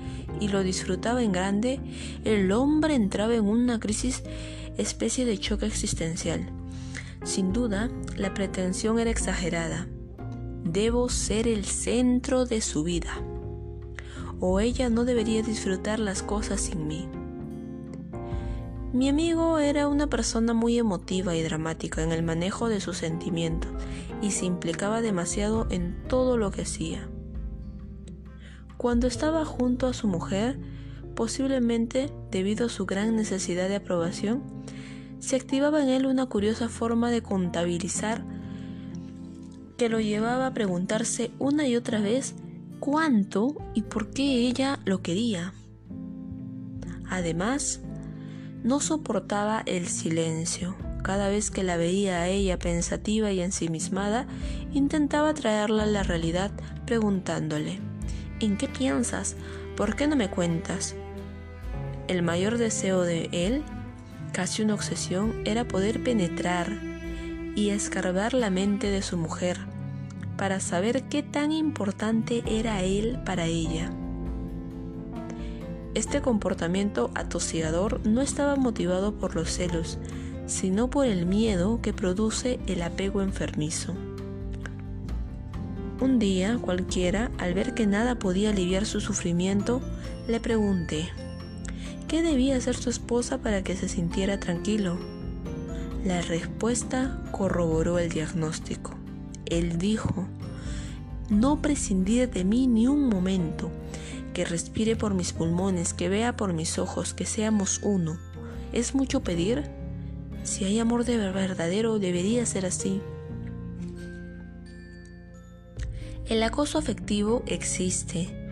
y 0.40 0.49
lo 0.49 0.62
disfrutaba 0.62 1.23
en 1.23 1.30
grande, 1.30 1.78
el 2.25 2.50
hombre 2.52 2.95
entraba 2.95 3.35
en 3.35 3.45
una 3.45 3.78
crisis 3.78 4.23
especie 4.78 5.26
de 5.26 5.38
choque 5.38 5.66
existencial 5.66 6.50
sin 7.25 7.52
duda, 7.52 7.90
la 8.16 8.35
pretensión 8.35 8.99
era 8.99 9.11
exagerada. 9.11 9.88
Debo 10.64 11.08
ser 11.08 11.49
el 11.49 11.64
centro 11.64 12.46
de 12.46 12.61
su 12.61 12.82
vida. 12.82 13.23
O 14.40 14.61
ella 14.61 14.88
no 14.88 15.04
debería 15.04 15.42
disfrutar 15.42 15.99
las 15.99 16.23
cosas 16.23 16.61
sin 16.61 16.87
mí. 16.87 17.08
Mi 18.92 19.08
amigo 19.08 19.58
era 19.58 19.88
una 19.88 20.06
persona 20.06 20.54
muy 20.54 20.78
emotiva 20.78 21.37
y 21.37 21.42
dramática 21.42 22.02
en 22.02 22.12
el 22.12 22.23
manejo 22.23 22.68
de 22.68 22.80
sus 22.80 22.96
sentimientos 22.96 23.70
y 24.23 24.30
se 24.30 24.46
implicaba 24.46 25.02
demasiado 25.02 25.66
en 25.70 26.02
todo 26.08 26.37
lo 26.37 26.50
que 26.50 26.62
hacía. 26.62 27.08
Cuando 28.76 29.06
estaba 29.06 29.44
junto 29.44 29.87
a 29.87 29.92
su 29.92 30.08
mujer, 30.08 30.58
posiblemente 31.14 32.11
debido 32.30 32.66
a 32.66 32.70
su 32.70 32.87
gran 32.87 33.16
necesidad 33.16 33.68
de 33.68 33.76
aprobación, 33.76 34.42
se 35.18 35.37
activaba 35.37 35.82
en 35.82 35.88
él 35.88 36.06
una 36.06 36.26
curiosa 36.26 36.68
forma 36.68 37.11
de 37.11 37.23
contabilizar 37.23 38.25
que 39.76 39.88
lo 39.88 40.00
llevaba 40.00 40.46
a 40.46 40.54
preguntarse 40.54 41.30
una 41.38 41.66
y 41.66 41.76
otra 41.76 42.00
vez 42.00 42.35
cuánto 42.80 43.54
y 43.75 43.82
por 43.82 44.11
qué 44.11 44.46
ella 44.46 44.78
lo 44.85 45.02
quería. 45.02 45.52
Además, 47.08 47.80
no 48.64 48.80
soportaba 48.80 49.62
el 49.66 49.87
silencio. 49.87 50.76
Cada 51.02 51.28
vez 51.28 51.50
que 51.50 51.62
la 51.62 51.76
veía 51.76 52.20
a 52.20 52.28
ella 52.28 52.58
pensativa 52.58 53.30
y 53.30 53.40
ensimismada, 53.40 54.26
intentaba 54.73 55.35
traerla 55.35 55.85
a 55.85 55.87
la 55.87 56.02
realidad 56.02 56.50
preguntándole, 56.85 57.78
¿en 58.40 58.56
qué 58.56 58.66
piensas? 58.68 59.37
¿Por 59.76 59.94
qué 59.94 60.08
no 60.08 60.16
me 60.16 60.30
cuentas? 60.30 60.96
El 62.08 62.23
mayor 62.23 62.58
deseo 62.58 63.02
de 63.02 63.28
él 63.30 63.62
casi 64.37 64.61
una 64.61 64.75
obsesión, 64.75 65.33
era 65.47 65.66
poder 65.66 66.02
penetrar 66.02 66.71
y 67.55 67.71
escarbar 67.71 68.35
la 68.35 68.50
mente 68.50 68.90
de 68.90 69.00
su 69.00 69.16
mujer 69.16 69.57
para 70.37 70.61
saber 70.61 71.05
qué 71.05 71.23
tan 71.23 71.52
importante 71.52 72.45
era 72.47 72.83
él 72.83 73.19
para 73.25 73.47
ella. 73.47 73.90
Este 75.95 76.21
comportamiento 76.21 77.11
atosigador 77.14 78.07
no 78.07 78.21
estaba 78.21 78.57
motivado 78.57 79.14
por 79.14 79.35
los 79.35 79.50
celos, 79.50 79.99
sino 80.45 80.90
por 80.90 81.07
el 81.07 81.25
miedo 81.25 81.81
que 81.81 81.95
produce 81.95 82.61
el 82.66 82.83
apego 82.83 83.23
enfermizo. 83.23 83.95
Un 85.99 86.19
día 86.19 86.59
cualquiera, 86.61 87.31
al 87.38 87.55
ver 87.55 87.73
que 87.73 87.87
nada 87.87 88.19
podía 88.19 88.50
aliviar 88.50 88.85
su 88.85 89.00
sufrimiento, 89.00 89.81
le 90.28 90.40
pregunté, 90.40 91.09
¿Qué 92.08 92.22
debía 92.22 92.56
hacer 92.56 92.76
su 92.76 92.88
esposa 92.88 93.38
para 93.38 93.64
que 93.64 93.75
se 93.75 93.88
sintiera 93.88 94.38
tranquilo? 94.38 94.96
La 96.04 96.22
respuesta 96.22 97.20
corroboró 97.32 97.98
el 97.98 98.10
diagnóstico. 98.10 98.94
Él 99.46 99.78
dijo, 99.78 100.28
no 101.30 101.60
prescindir 101.60 102.30
de 102.30 102.44
mí 102.44 102.68
ni 102.68 102.86
un 102.86 103.08
momento, 103.08 103.72
que 104.34 104.44
respire 104.44 104.94
por 104.94 105.14
mis 105.14 105.32
pulmones, 105.32 105.94
que 105.94 106.08
vea 106.08 106.36
por 106.36 106.52
mis 106.52 106.78
ojos, 106.78 107.12
que 107.12 107.26
seamos 107.26 107.80
uno. 107.82 108.16
¿Es 108.72 108.94
mucho 108.94 109.25
pedir? 109.25 109.64
Si 110.44 110.64
hay 110.64 110.78
amor 110.78 111.04
de 111.04 111.16
verdadero, 111.16 111.98
debería 111.98 112.46
ser 112.46 112.66
así. 112.66 113.00
El 116.26 116.40
acoso 116.44 116.78
afectivo 116.78 117.42
existe 117.46 118.46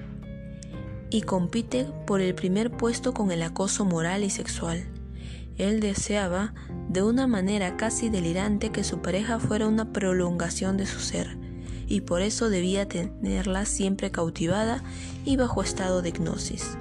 y 1.15 1.23
compite 1.23 1.87
por 2.09 2.21
el 2.21 2.35
primer 2.35 2.73
puesto 2.73 3.15
con 3.15 3.31
el 3.31 3.45
acoso 3.45 3.85
moral 3.85 4.25
y 4.25 4.31
sexual. 4.31 4.83
Él 5.59 5.79
deseaba, 5.79 6.55
de 6.89 7.05
una 7.05 7.29
manera 7.29 7.77
casi 7.77 8.09
delirante, 8.09 8.73
que 8.73 8.83
su 8.83 9.01
pareja 9.01 9.39
fuera 9.39 9.69
una 9.69 9.93
prolongación 9.93 10.77
de 10.77 10.87
su 10.87 10.99
ser, 10.99 11.39
y 11.87 12.01
por 12.01 12.21
eso 12.21 12.51
debía 12.51 12.89
tenerla 12.89 13.65
siempre 13.65 14.11
cautivada 14.11 14.83
y 15.25 15.37
bajo 15.37 15.63
estado 15.63 16.03
de 16.03 16.09
hipnosis. 16.09 16.77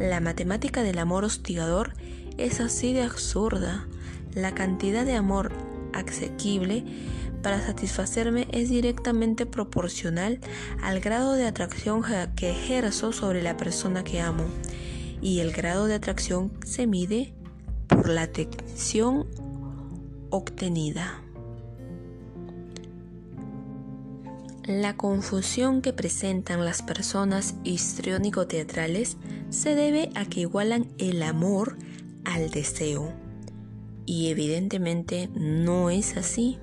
La 0.00 0.18
matemática 0.18 0.82
del 0.82 0.98
amor 0.98 1.22
hostigador 1.22 1.92
es 2.38 2.58
así 2.58 2.92
de 2.92 3.04
absurda. 3.04 3.86
La 4.34 4.52
cantidad 4.52 5.04
de 5.06 5.14
amor 5.14 5.52
asequible 5.92 6.84
para 7.42 7.60
satisfacerme 7.60 8.48
es 8.52 8.68
directamente 8.68 9.46
proporcional 9.46 10.40
al 10.82 11.00
grado 11.00 11.34
de 11.34 11.46
atracción 11.46 12.02
que 12.36 12.50
ejerzo 12.50 13.12
sobre 13.12 13.42
la 13.42 13.56
persona 13.56 14.04
que 14.04 14.20
amo 14.20 14.44
y 15.20 15.40
el 15.40 15.52
grado 15.52 15.86
de 15.86 15.94
atracción 15.94 16.50
se 16.64 16.86
mide 16.86 17.34
por 17.88 18.08
la 18.08 18.22
atención 18.22 19.26
obtenida. 20.30 21.22
La 24.64 24.96
confusión 24.96 25.82
que 25.82 25.92
presentan 25.92 26.64
las 26.64 26.82
personas 26.82 27.56
histriónico-teatrales 27.64 29.16
se 29.48 29.74
debe 29.74 30.10
a 30.14 30.26
que 30.26 30.40
igualan 30.40 30.86
el 30.98 31.22
amor 31.22 31.76
al 32.24 32.50
deseo. 32.50 33.12
Y 34.06 34.28
evidentemente 34.28 35.28
no 35.34 35.90
es 35.90 36.16
así. 36.16 36.58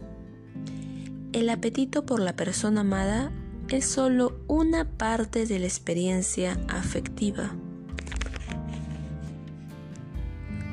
El 1.37 1.51
apetito 1.51 2.03
por 2.03 2.19
la 2.19 2.35
persona 2.35 2.81
amada 2.81 3.31
es 3.69 3.85
solo 3.85 4.39
una 4.47 4.85
parte 4.85 5.45
de 5.45 5.59
la 5.59 5.67
experiencia 5.67 6.59
afectiva. 6.67 7.51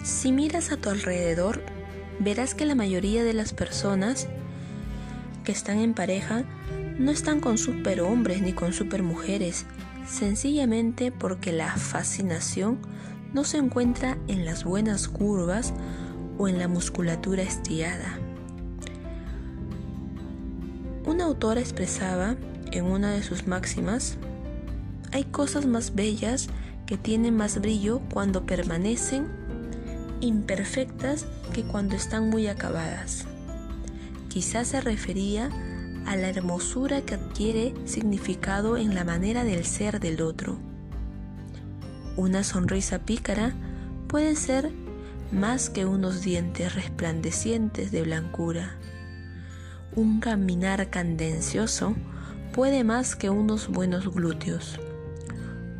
Si 0.03 0.33
miras 0.33 0.73
a 0.73 0.79
tu 0.79 0.89
alrededor, 0.89 1.63
verás 2.19 2.55
que 2.55 2.65
la 2.65 2.75
mayoría 2.75 3.25
de 3.25 3.35
las 3.35 3.53
personas 3.53 4.27
que 5.45 5.53
están 5.53 5.81
en 5.81 5.93
pareja 5.93 6.45
no 6.99 7.11
están 7.11 7.41
con 7.41 7.59
superhombres 7.59 8.41
ni 8.41 8.55
con 8.55 8.73
supermujeres, 8.73 9.67
sencillamente 10.09 11.13
porque 11.13 11.53
la 11.53 11.77
fascinación 11.77 12.79
no 13.35 13.45
se 13.45 13.59
encuentra 13.59 14.17
en 14.29 14.47
las 14.47 14.65
buenas 14.65 15.09
curvas 15.09 15.75
o 16.39 16.49
en 16.49 16.59
la 16.59 16.69
musculatura 16.69 17.43
estirada. 17.43 18.24
Una 21.07 21.25
autora 21.25 21.61
expresaba 21.61 22.37
en 22.73 22.85
una 22.87 23.13
de 23.13 23.23
sus 23.23 23.47
máximas, 23.47 24.17
hay 25.13 25.25
cosas 25.25 25.67
más 25.67 25.95
bellas 25.95 26.49
que 26.87 26.97
tienen 26.97 27.37
más 27.37 27.61
brillo 27.61 28.01
cuando 28.13 28.47
permanecen 28.47 29.27
imperfectas 30.21 31.27
que 31.53 31.63
cuando 31.63 31.95
están 31.95 32.31
muy 32.31 32.47
acabadas. 32.47 33.27
Quizás 34.29 34.69
se 34.69 34.81
refería 34.81 35.51
a 36.07 36.17
la 36.17 36.29
hermosura 36.29 37.03
que 37.03 37.15
adquiere 37.15 37.75
significado 37.85 38.77
en 38.77 38.95
la 38.95 39.05
manera 39.05 39.45
del 39.45 39.65
ser 39.65 40.01
del 40.01 40.23
otro. 40.23 40.59
Una 42.17 42.45
sonrisa 42.45 43.01
pícara 43.01 43.55
puede 44.09 44.37
ser 44.37 44.73
más 45.33 45.71
que 45.71 45.85
unos 45.85 46.23
dientes 46.23 46.75
resplandecientes 46.75 47.91
de 47.91 48.03
blancura. 48.03 48.77
Un 49.97 50.19
caminar 50.19 50.91
candencioso 50.91 51.95
puede 52.53 52.83
más 52.83 53.15
que 53.15 53.31
unos 53.31 53.69
buenos 53.69 54.13
glúteos. 54.13 54.81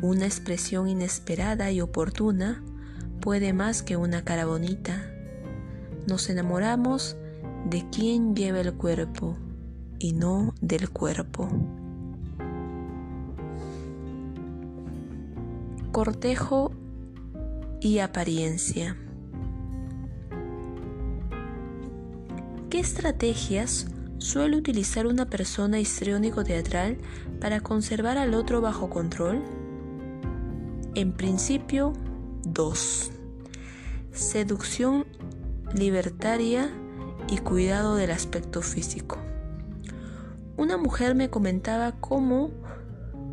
Una 0.01 0.23
expresión 0.23 0.87
inesperada 0.87 1.69
y 1.71 1.81
oportuna 1.81 2.63
puede 3.19 3.51
más 3.51 3.83
que 3.83 3.97
una 3.97 4.23
cara 4.23 4.45
bonita. 4.45 5.11
Nos 6.07 6.29
enamoramos 6.29 7.17
de 7.69 7.89
quien 7.89 8.37
lleva 8.37 8.61
el 8.61 8.73
cuerpo 8.75 9.35
y 9.99 10.13
no 10.13 10.55
del 10.61 10.89
cuerpo. 10.89 11.49
Cortejo 15.91 16.71
y 17.81 17.99
apariencia. 17.99 18.95
¿Qué 22.69 22.79
estrategias 22.79 23.87
suele 24.17 24.57
utilizar 24.57 25.07
una 25.07 25.29
persona 25.29 25.79
histriónico 25.79 26.43
teatral 26.43 26.97
para 27.39 27.61
conservar 27.61 28.17
al 28.17 28.33
otro 28.33 28.61
bajo 28.61 28.89
control? 28.89 29.41
En 30.95 31.11
principio, 31.11 31.93
dos. 32.43 33.11
Seducción 34.11 35.05
libertaria 35.73 36.69
y 37.29 37.37
cuidado 37.39 37.95
del 37.95 38.11
aspecto 38.11 38.61
físico. 38.61 39.17
Una 40.57 40.77
mujer 40.77 41.15
me 41.15 41.29
comentaba 41.29 41.93
cómo 41.99 42.51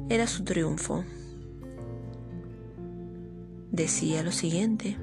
era 0.08 0.26
su 0.26 0.42
triunfo. 0.42 1.04
Decía 3.70 4.22
lo 4.22 4.32
siguiente. 4.32 4.98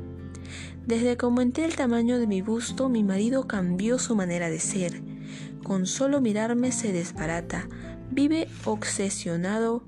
Desde 0.86 1.16
que 1.18 1.26
aumenté 1.26 1.66
el 1.66 1.76
tamaño 1.76 2.20
de 2.20 2.28
mi 2.28 2.42
busto, 2.42 2.90
mi 2.90 3.04
marido 3.04 3.48
cambió 3.48 4.00
su 4.00 4.16
manera 4.16 4.50
de 4.50 4.60
ser. 4.60 5.02
Con 5.64 5.86
solo 5.86 6.22
mirarme 6.22 6.72
se 6.72 6.92
desbarata. 6.94 7.68
Vive 8.12 8.48
obsesionado 8.66 9.84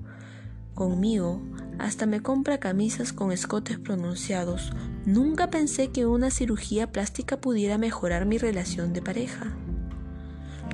conmigo. 0.74 1.42
Hasta 1.78 2.06
me 2.06 2.20
compra 2.20 2.58
camisas 2.58 3.12
con 3.12 3.32
escotes 3.32 3.78
pronunciados. 3.78 4.72
Nunca 5.04 5.50
pensé 5.50 5.88
que 5.88 6.06
una 6.06 6.30
cirugía 6.30 6.92
plástica 6.92 7.40
pudiera 7.40 7.78
mejorar 7.78 8.26
mi 8.26 8.38
relación 8.38 8.92
de 8.92 9.02
pareja. 9.02 9.56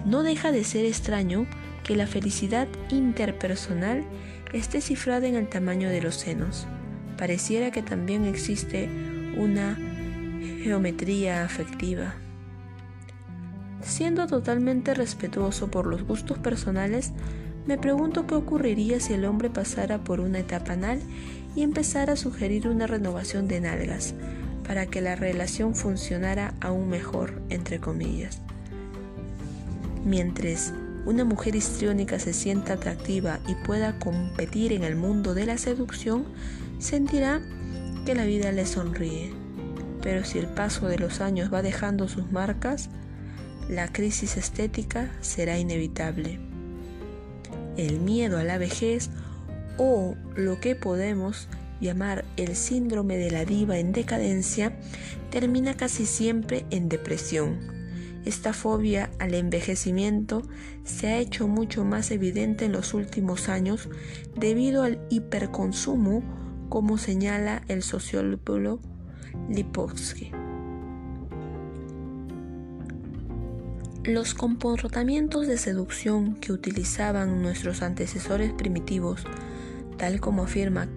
No 0.05 0.23
deja 0.23 0.53
de 0.53 0.65
ser 0.65 0.85
extraño 0.85 1.47
que 1.85 1.97
la 1.97 2.07
felicidad 2.07 2.69
interpersonal 2.91 4.05
esté 4.53 4.81
cifrada 4.81 5.27
en 5.27 5.37
el 5.37 5.49
tamaño 5.49 5.89
de 5.89 6.03
los 6.03 6.17
senos. 6.17 6.67
Pareciera 7.17 7.71
que 7.71 7.83
también 7.83 8.25
existe 8.25 8.89
una 9.37 9.77
geometría 10.63 11.45
afectiva. 11.45 12.15
Siendo 13.83 14.27
totalmente 14.27 14.95
respetuoso 14.95 15.71
por 15.71 15.87
los 15.87 16.03
gustos 16.05 16.39
personales, 16.39 17.13
me 17.67 17.79
pregunto 17.79 18.27
qué 18.27 18.35
ocurriría 18.35 18.99
si 18.99 19.13
el 19.13 19.25
hombre 19.25 19.51
pasara 19.51 19.99
por 19.99 20.21
una 20.21 20.39
etapa 20.39 20.73
anal 20.73 21.01
y 21.55 21.63
empezara 21.63 22.15
a 22.15 22.17
sugerir 22.17 22.69
una 22.69 22.87
renovación 22.87 23.47
de 23.47 23.61
nalgas 23.61 24.15
para 24.67 24.87
que 24.87 25.01
la 25.01 25.17
relación 25.17 25.75
funcionara 25.75 26.55
aún 26.61 26.89
mejor, 26.89 27.41
entre 27.49 27.79
comillas. 27.79 28.41
Mientras 30.05 30.73
una 31.07 31.25
mujer 31.25 31.57
histriónica 31.57 32.19
se 32.19 32.33
sienta 32.33 32.75
atractiva 32.75 33.41
y 33.49 33.55
pueda 33.55 33.99
competir 33.99 34.73
en 34.73 34.85
el 34.85 34.97
mundo 34.97 35.35
de 35.35 35.47
la 35.47 35.57
seducción, 35.57 36.25
sentirá 36.79 37.41
que 38.05 38.15
la 38.15 38.25
vida 38.25 38.53
le 38.53 38.67
sonríe. 38.67 39.33
Pero 40.03 40.25
si 40.25 40.39
el 40.39 40.47
paso 40.47 40.87
de 40.87 40.99
los 40.99 41.21
años 41.21 41.53
va 41.53 41.63
dejando 41.63 42.09
sus 42.09 42.31
marcas, 42.31 42.91
la 43.69 43.93
crisis 43.93 44.37
estética 44.37 45.11
será 45.21 45.59
inevitable. 45.59 46.41
El 47.77 48.01
miedo 48.01 48.39
a 48.39 48.45
la 48.45 48.59
vejez 48.59 49.11
o 49.77 50.17
lo 50.35 50.61
que 50.61 50.75
podemos 50.75 51.49
llamar 51.81 52.25
el 52.37 52.57
síndrome 52.57 53.17
de 53.17 53.31
la 53.31 53.45
diva 53.45 53.79
en 53.79 53.93
decadencia 53.93 54.77
termina 55.31 55.75
casi 55.77 56.07
siempre 56.07 56.67
en 56.71 56.89
depresión 56.89 57.79
esta 58.29 58.53
fobia 58.53 59.11
al 59.19 59.33
envejecimiento 59.33 60.43
se 60.85 61.07
ha 61.07 61.19
hecho 61.19 61.49
mucho 61.49 61.85
más 61.85 62.11
evidente 62.11 62.67
en 62.67 62.73
los 62.73 62.93
últimos 62.93 63.49
años 63.49 63.89
debido 64.37 64.83
al 64.83 65.01
hiperconsumo, 65.09 66.23
como 66.69 66.99
señala 66.99 67.63
el 67.69 67.83
sociólogo 67.83 68.81
Lipovsky. 69.49 70.38
Los 74.09 74.33
comportamientos 74.33 75.47
de 75.47 75.59
seducción 75.59 76.37
que 76.37 76.51
utilizaban 76.51 77.43
nuestros 77.43 77.83
antecesores 77.83 78.55
primitivos, 78.55 79.25
tal 79.99 80.19
como 80.19 80.45
afirma 80.45 80.89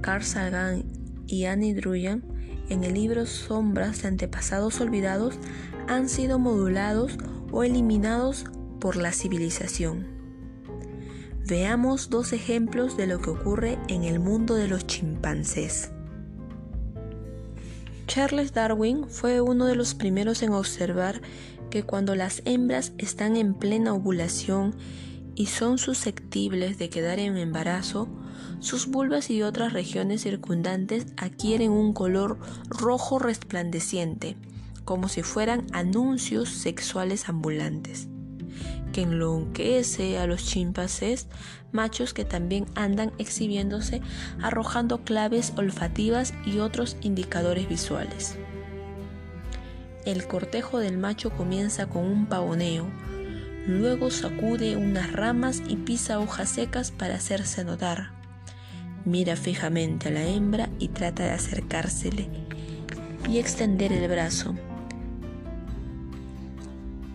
Carl 0.00 0.22
Sagan 0.22 0.84
y 1.26 1.46
Annie 1.46 1.74
Druyan 1.74 2.22
en 2.68 2.84
el 2.84 2.94
libro 2.94 3.26
Sombras 3.26 4.02
de 4.02 4.08
Antepasados 4.08 4.80
Olvidados, 4.80 5.40
han 5.88 6.08
sido 6.08 6.38
modulados 6.38 7.18
o 7.50 7.64
eliminados 7.64 8.44
por 8.78 8.94
la 8.94 9.10
civilización. 9.10 10.06
Veamos 11.44 12.10
dos 12.10 12.32
ejemplos 12.32 12.96
de 12.96 13.08
lo 13.08 13.20
que 13.20 13.30
ocurre 13.30 13.76
en 13.88 14.04
el 14.04 14.20
mundo 14.20 14.54
de 14.54 14.68
los 14.68 14.86
chimpancés. 14.86 15.90
Charles 18.06 18.52
Darwin 18.52 19.08
fue 19.08 19.40
uno 19.40 19.66
de 19.66 19.74
los 19.74 19.94
primeros 19.94 20.44
en 20.44 20.52
observar 20.52 21.22
que 21.72 21.84
cuando 21.84 22.14
las 22.14 22.42
hembras 22.44 22.92
están 22.98 23.34
en 23.34 23.54
plena 23.54 23.94
ovulación 23.94 24.76
y 25.34 25.46
son 25.46 25.78
susceptibles 25.78 26.76
de 26.76 26.90
quedar 26.90 27.18
en 27.18 27.38
embarazo, 27.38 28.10
sus 28.60 28.88
vulvas 28.88 29.30
y 29.30 29.42
otras 29.42 29.72
regiones 29.72 30.20
circundantes 30.20 31.06
adquieren 31.16 31.70
un 31.70 31.94
color 31.94 32.38
rojo 32.68 33.18
resplandeciente, 33.18 34.36
como 34.84 35.08
si 35.08 35.22
fueran 35.22 35.64
anuncios 35.72 36.50
sexuales 36.50 37.30
ambulantes, 37.30 38.06
que 38.92 39.00
enloquece 39.00 40.18
a 40.18 40.26
los 40.26 40.44
chimpancés 40.44 41.26
machos 41.72 42.12
que 42.12 42.26
también 42.26 42.66
andan 42.74 43.12
exhibiéndose 43.16 44.02
arrojando 44.42 45.04
claves 45.04 45.54
olfativas 45.56 46.34
y 46.44 46.58
otros 46.58 46.98
indicadores 47.00 47.66
visuales. 47.66 48.36
El 50.04 50.26
cortejo 50.26 50.80
del 50.80 50.98
macho 50.98 51.30
comienza 51.30 51.86
con 51.86 52.04
un 52.04 52.26
pavoneo, 52.26 52.86
luego 53.68 54.10
sacude 54.10 54.76
unas 54.76 55.12
ramas 55.12 55.62
y 55.68 55.76
pisa 55.76 56.18
hojas 56.18 56.48
secas 56.48 56.90
para 56.90 57.14
hacerse 57.14 57.64
notar. 57.64 58.10
Mira 59.04 59.36
fijamente 59.36 60.08
a 60.08 60.12
la 60.12 60.24
hembra 60.24 60.68
y 60.80 60.88
trata 60.88 61.22
de 61.22 61.30
acercársele 61.30 62.28
y 63.28 63.38
extender 63.38 63.92
el 63.92 64.08
brazo. 64.08 64.56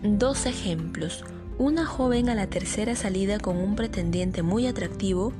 Dos 0.02 0.46
ejemplos. 0.46 1.24
Una 1.58 1.84
joven 1.84 2.28
a 2.28 2.36
la 2.36 2.46
tercera 2.46 2.94
salida 2.94 3.40
con 3.40 3.56
un 3.56 3.74
pretendiente 3.74 4.42
muy 4.44 4.68
atractivo 4.68 5.32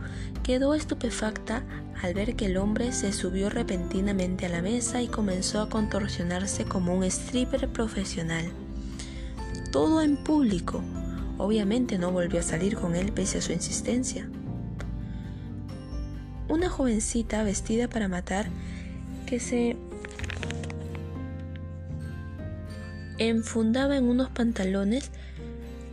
quedó 0.43 0.75
estupefacta 0.75 1.63
al 2.03 2.13
ver 2.13 2.35
que 2.35 2.47
el 2.47 2.57
hombre 2.57 2.91
se 2.91 3.13
subió 3.13 3.51
repentinamente 3.51 4.45
a 4.45 4.49
la 4.49 4.61
mesa 4.61 5.01
y 5.01 5.07
comenzó 5.07 5.61
a 5.61 5.69
contorsionarse 5.69 6.65
como 6.65 6.93
un 6.93 7.05
stripper 7.05 7.69
profesional. 7.69 8.51
Todo 9.71 10.03
en 10.03 10.17
público. 10.17 10.83
Obviamente 11.37 11.99
no 11.99 12.11
volvió 12.11 12.41
a 12.41 12.43
salir 12.43 12.75
con 12.75 12.97
él 12.97 13.13
pese 13.13 13.39
a 13.39 13.43
su 13.43 13.53
insistencia. 13.53 14.29
Una 16.49 16.69
jovencita 16.69 17.45
vestida 17.45 17.87
para 17.87 18.09
matar 18.09 18.49
que 19.25 19.39
se 19.39 19.77
enfundaba 23.19 23.97
en 23.97 24.09
unos 24.09 24.31
pantalones 24.31 25.13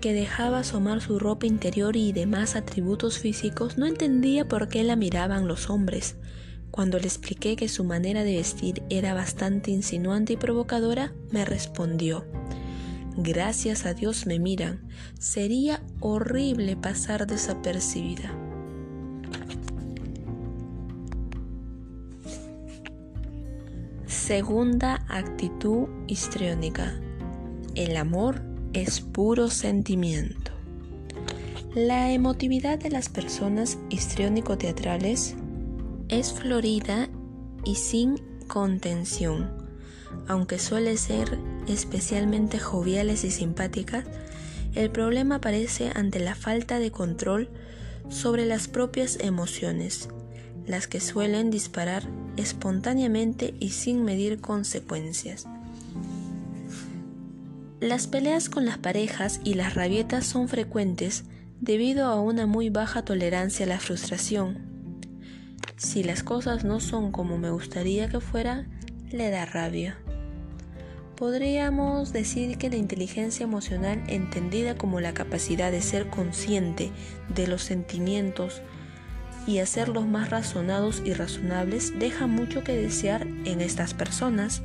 que 0.05 0.13
dejaba 0.13 0.59
asomar 0.59 1.01
su 1.01 1.17
ropa 1.17 1.47
interior 1.47 1.95
y 1.95 2.11
demás 2.11 2.55
atributos 2.55 3.17
físicos, 3.17 3.79
no 3.79 3.87
entendía 3.87 4.47
por 4.47 4.69
qué 4.69 4.83
la 4.83 4.95
miraban 4.95 5.47
los 5.47 5.71
hombres. 5.71 6.15
Cuando 6.69 6.99
le 6.99 7.07
expliqué 7.07 7.55
que 7.55 7.67
su 7.67 7.83
manera 7.83 8.23
de 8.23 8.35
vestir 8.35 8.83
era 8.91 9.15
bastante 9.15 9.71
insinuante 9.71 10.33
y 10.33 10.37
provocadora, 10.37 11.11
me 11.31 11.43
respondió, 11.43 12.23
Gracias 13.17 13.87
a 13.87 13.95
Dios 13.95 14.27
me 14.27 14.37
miran, 14.37 14.87
sería 15.17 15.81
horrible 16.01 16.77
pasar 16.77 17.25
desapercibida. 17.25 18.31
Segunda 24.05 25.03
actitud 25.09 25.87
histriónica. 26.05 26.93
El 27.73 27.97
amor 27.97 28.54
es 28.75 28.99
puro 28.99 29.49
sentimiento. 29.49 30.51
La 31.73 32.11
emotividad 32.11 32.77
de 32.77 32.89
las 32.89 33.07
personas 33.07 33.77
histriónico-teatrales 33.89 35.35
es 36.09 36.33
florida 36.33 37.09
y 37.63 37.75
sin 37.75 38.21
contención, 38.47 39.49
aunque 40.27 40.59
suele 40.59 40.97
ser 40.97 41.37
especialmente 41.67 42.59
joviales 42.59 43.23
y 43.23 43.31
simpáticas, 43.31 44.05
el 44.73 44.91
problema 44.91 45.35
aparece 45.35 45.91
ante 45.95 46.19
la 46.19 46.35
falta 46.35 46.79
de 46.79 46.91
control 46.91 47.49
sobre 48.09 48.45
las 48.45 48.67
propias 48.67 49.17
emociones, 49.21 50.09
las 50.67 50.87
que 50.87 50.99
suelen 50.99 51.49
disparar 51.49 52.03
espontáneamente 52.35 53.53
y 53.59 53.69
sin 53.69 54.03
medir 54.03 54.41
consecuencias. 54.41 55.47
Las 57.85 58.07
peleas 58.07 58.49
con 58.49 58.65
las 58.65 58.79
parejas 58.79 59.39
y 59.43 59.53
las 59.53 59.75
rabietas 59.75 60.25
son 60.25 60.47
frecuentes 60.47 61.23
debido 61.61 62.07
a 62.07 62.19
una 62.19 62.47
muy 62.47 62.71
baja 62.71 63.05
tolerancia 63.05 63.67
a 63.67 63.69
la 63.69 63.79
frustración. 63.79 64.57
Si 65.77 66.01
las 66.01 66.23
cosas 66.23 66.63
no 66.63 66.79
son 66.79 67.11
como 67.11 67.37
me 67.37 67.51
gustaría 67.51 68.09
que 68.09 68.19
fuera, 68.21 68.65
le 69.11 69.29
da 69.29 69.45
rabia. 69.45 69.99
Podríamos 71.15 72.11
decir 72.11 72.57
que 72.57 72.71
la 72.71 72.77
inteligencia 72.77 73.43
emocional, 73.43 74.03
entendida 74.07 74.75
como 74.75 74.99
la 74.99 75.13
capacidad 75.13 75.71
de 75.71 75.83
ser 75.83 76.09
consciente 76.09 76.89
de 77.35 77.45
los 77.45 77.61
sentimientos 77.61 78.63
y 79.45 79.59
hacerlos 79.59 80.07
más 80.07 80.31
razonados 80.31 81.03
y 81.05 81.13
razonables, 81.13 81.93
deja 81.99 82.25
mucho 82.25 82.63
que 82.63 82.75
desear 82.75 83.27
en 83.45 83.61
estas 83.61 83.93
personas. 83.93 84.63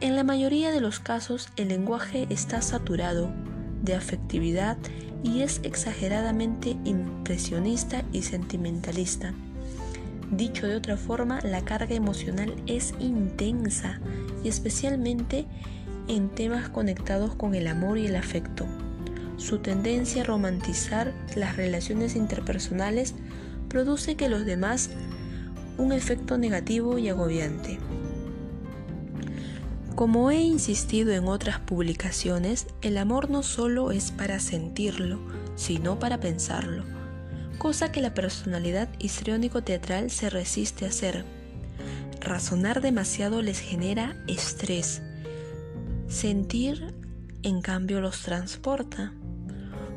En 0.00 0.16
la 0.16 0.24
mayoría 0.24 0.70
de 0.70 0.80
los 0.80 0.98
casos 0.98 1.50
el 1.56 1.68
lenguaje 1.68 2.26
está 2.30 2.62
saturado 2.62 3.30
de 3.82 3.94
afectividad 3.94 4.78
y 5.22 5.42
es 5.42 5.60
exageradamente 5.62 6.78
impresionista 6.84 8.02
y 8.10 8.22
sentimentalista. 8.22 9.34
Dicho 10.30 10.66
de 10.66 10.76
otra 10.76 10.96
forma, 10.96 11.40
la 11.42 11.66
carga 11.66 11.94
emocional 11.94 12.54
es 12.66 12.94
intensa 12.98 14.00
y 14.42 14.48
especialmente 14.48 15.46
en 16.08 16.30
temas 16.30 16.70
conectados 16.70 17.34
con 17.34 17.54
el 17.54 17.66
amor 17.66 17.98
y 17.98 18.06
el 18.06 18.16
afecto. 18.16 18.64
Su 19.36 19.58
tendencia 19.58 20.22
a 20.22 20.24
romantizar 20.24 21.12
las 21.36 21.56
relaciones 21.56 22.16
interpersonales 22.16 23.14
produce 23.68 24.16
que 24.16 24.30
los 24.30 24.46
demás 24.46 24.88
un 25.76 25.92
efecto 25.92 26.38
negativo 26.38 26.96
y 26.96 27.10
agobiante. 27.10 27.78
Como 30.00 30.30
he 30.30 30.40
insistido 30.40 31.12
en 31.12 31.28
otras 31.28 31.58
publicaciones, 31.58 32.68
el 32.80 32.96
amor 32.96 33.28
no 33.28 33.42
solo 33.42 33.90
es 33.90 34.12
para 34.12 34.40
sentirlo, 34.40 35.20
sino 35.56 35.98
para 35.98 36.18
pensarlo 36.20 36.84
cosa 37.58 37.92
que 37.92 38.00
la 38.00 38.14
personalidad 38.14 38.88
histriónico-teatral 38.98 40.10
se 40.10 40.30
resiste 40.30 40.86
a 40.86 40.88
hacer. 40.88 41.26
Razonar 42.18 42.80
demasiado 42.80 43.42
les 43.42 43.60
genera 43.60 44.16
estrés. 44.26 45.02
Sentir, 46.08 46.94
en 47.42 47.60
cambio, 47.60 48.00
los 48.00 48.22
transporta. 48.22 49.12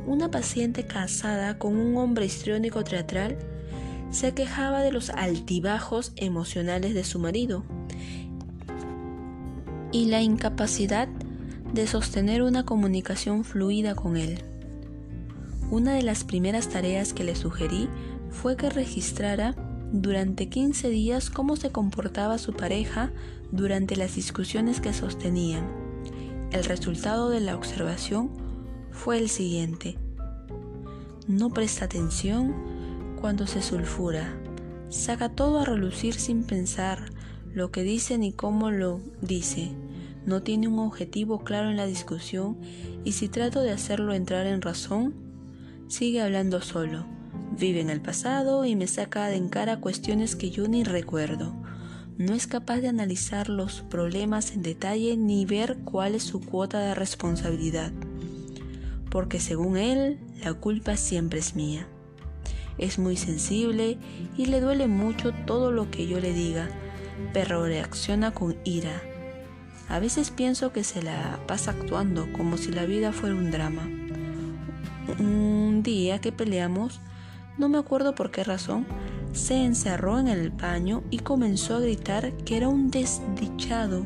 Una 0.06 0.30
paciente 0.30 0.86
casada 0.86 1.58
con 1.58 1.78
un 1.78 1.96
hombre 1.96 2.26
histriónico 2.26 2.84
teatral 2.84 3.38
se 4.12 4.34
quejaba 4.34 4.82
de 4.82 4.92
los 4.92 5.10
altibajos 5.12 6.12
emocionales 6.18 6.94
de 6.94 7.06
su 7.06 7.20
marido 7.20 7.64
y 9.94 10.06
la 10.06 10.22
incapacidad 10.22 11.08
de 11.72 11.88
sostener 11.88 12.42
una 12.42 12.66
comunicación 12.66 13.44
fluida 13.46 13.94
con 13.94 14.18
él. 14.18 14.44
Una 15.70 15.94
de 15.94 16.02
las 16.02 16.24
primeras 16.24 16.68
tareas 16.68 17.14
que 17.14 17.24
le 17.24 17.36
sugerí 17.36 17.88
fue 18.32 18.58
que 18.58 18.70
registrara 18.70 19.56
durante 19.92 20.50
15 20.50 20.90
días 20.90 21.30
cómo 21.30 21.56
se 21.56 21.72
comportaba 21.72 22.40
su 22.40 22.54
pareja 22.54 23.12
durante 23.52 23.96
las 23.96 24.16
discusiones 24.16 24.82
que 24.82 24.94
sostenían. 24.94 25.64
El 26.52 26.64
resultado 26.66 27.30
de 27.30 27.40
la 27.40 27.56
observación 27.56 28.32
fue 28.92 29.20
el 29.20 29.30
siguiente. 29.30 29.98
No 31.28 31.52
presta 31.52 31.86
atención 31.86 32.56
cuando 33.22 33.46
se 33.46 33.62
sulfura. 33.62 34.36
Saca 34.90 35.30
todo 35.30 35.60
a 35.60 35.66
relucir 35.66 36.16
sin 36.16 36.44
pensar 36.44 37.13
lo 37.54 37.72
que 37.72 37.84
dice 37.84 38.18
ni 38.18 38.32
cómo 38.32 38.72
lo 38.72 39.00
dice. 39.22 39.72
No 40.26 40.42
tiene 40.42 40.68
un 40.68 40.80
objetivo 40.80 41.44
claro 41.44 41.70
en 41.70 41.78
la 41.78 41.86
discusión 41.86 42.58
y 43.04 43.12
si 43.12 43.28
trato 43.28 43.62
de 43.62 43.72
hacerlo 43.72 44.14
entrar 44.14 44.48
en 44.48 44.62
razón, 44.62 45.14
sigue 45.88 46.22
hablando 46.22 46.62
solo, 46.62 47.06
vive 47.60 47.82
en 47.82 47.90
el 47.90 48.02
pasado 48.02 48.66
y 48.66 48.76
me 48.76 48.88
saca 48.88 49.28
de 49.28 49.36
en 49.36 49.50
cara 49.50 49.80
cuestiones 49.80 50.36
que 50.36 50.50
yo 50.50 50.68
ni 50.68 50.84
recuerdo. 50.84 51.54
No 52.18 52.34
es 52.34 52.48
capaz 52.48 52.80
de 52.80 52.88
analizar 52.88 53.50
los 53.50 53.82
problemas 53.82 54.54
en 54.54 54.62
detalle 54.62 55.18
ni 55.18 55.46
ver 55.46 55.80
cuál 55.84 56.16
es 56.16 56.24
su 56.24 56.40
cuota 56.42 56.80
de 56.80 56.96
responsabilidad, 56.96 57.92
porque 59.10 59.40
según 59.40 59.78
él, 59.78 60.20
la 60.44 60.54
culpa 60.54 60.96
siempre 60.96 61.40
es 61.40 61.56
mía. 61.56 61.88
Es 62.78 62.98
muy 62.98 63.18
sensible 63.18 63.98
y 64.38 64.46
le 64.46 64.62
duele 64.62 64.88
mucho 64.88 65.32
todo 65.46 65.72
lo 65.72 65.92
que 65.92 66.08
yo 66.08 66.20
le 66.20 66.34
diga, 66.34 66.70
pero 67.34 67.66
reacciona 67.66 68.32
con 68.32 68.56
ira. 68.64 69.02
A 69.90 70.00
veces 70.00 70.32
pienso 70.32 70.72
que 70.72 70.84
se 70.84 71.02
la 71.02 71.40
pasa 71.48 71.72
actuando 71.72 72.32
como 72.34 72.58
si 72.58 72.72
la 72.72 72.86
vida 72.86 73.12
fuera 73.12 73.36
un 73.36 73.52
drama 73.52 73.88
un 75.20 75.84
día 75.84 76.20
que 76.20 76.32
peleamos, 76.32 77.00
no 77.58 77.70
me 77.70 77.78
acuerdo 77.78 78.16
por 78.16 78.32
qué 78.32 78.44
razón, 78.44 78.86
se 79.34 79.64
encerró 79.64 80.20
en 80.20 80.28
el 80.28 80.52
baño 80.52 81.04
y 81.10 81.20
comenzó 81.20 81.76
a 81.76 81.80
gritar 81.80 82.34
que 82.38 82.58
era 82.58 82.70
un 82.70 82.92
desdichado. 82.92 84.06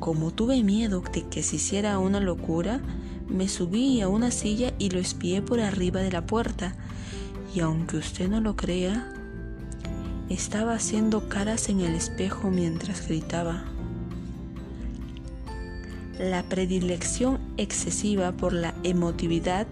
Como 0.00 0.32
tuve 0.32 0.62
miedo 0.62 1.02
de 1.12 1.26
que 1.28 1.42
se 1.42 1.56
hiciera 1.56 1.98
una 1.98 2.20
locura, 2.20 2.80
me 3.28 3.48
subí 3.48 4.00
a 4.00 4.08
una 4.08 4.30
silla 4.30 4.74
y 4.78 4.90
lo 4.90 4.98
espié 4.98 5.40
por 5.42 5.60
arriba 5.60 6.00
de 6.00 6.12
la 6.12 6.26
puerta. 6.26 6.74
Y 7.54 7.60
aunque 7.60 7.96
usted 7.96 8.28
no 8.28 8.40
lo 8.40 8.56
crea, 8.56 9.13
estaba 10.28 10.74
haciendo 10.74 11.28
caras 11.28 11.68
en 11.68 11.80
el 11.80 11.94
espejo 11.94 12.50
mientras 12.50 13.06
gritaba. 13.06 13.64
La 16.18 16.42
predilección 16.44 17.40
excesiva 17.56 18.32
por 18.32 18.52
la 18.52 18.74
emotividad, 18.84 19.66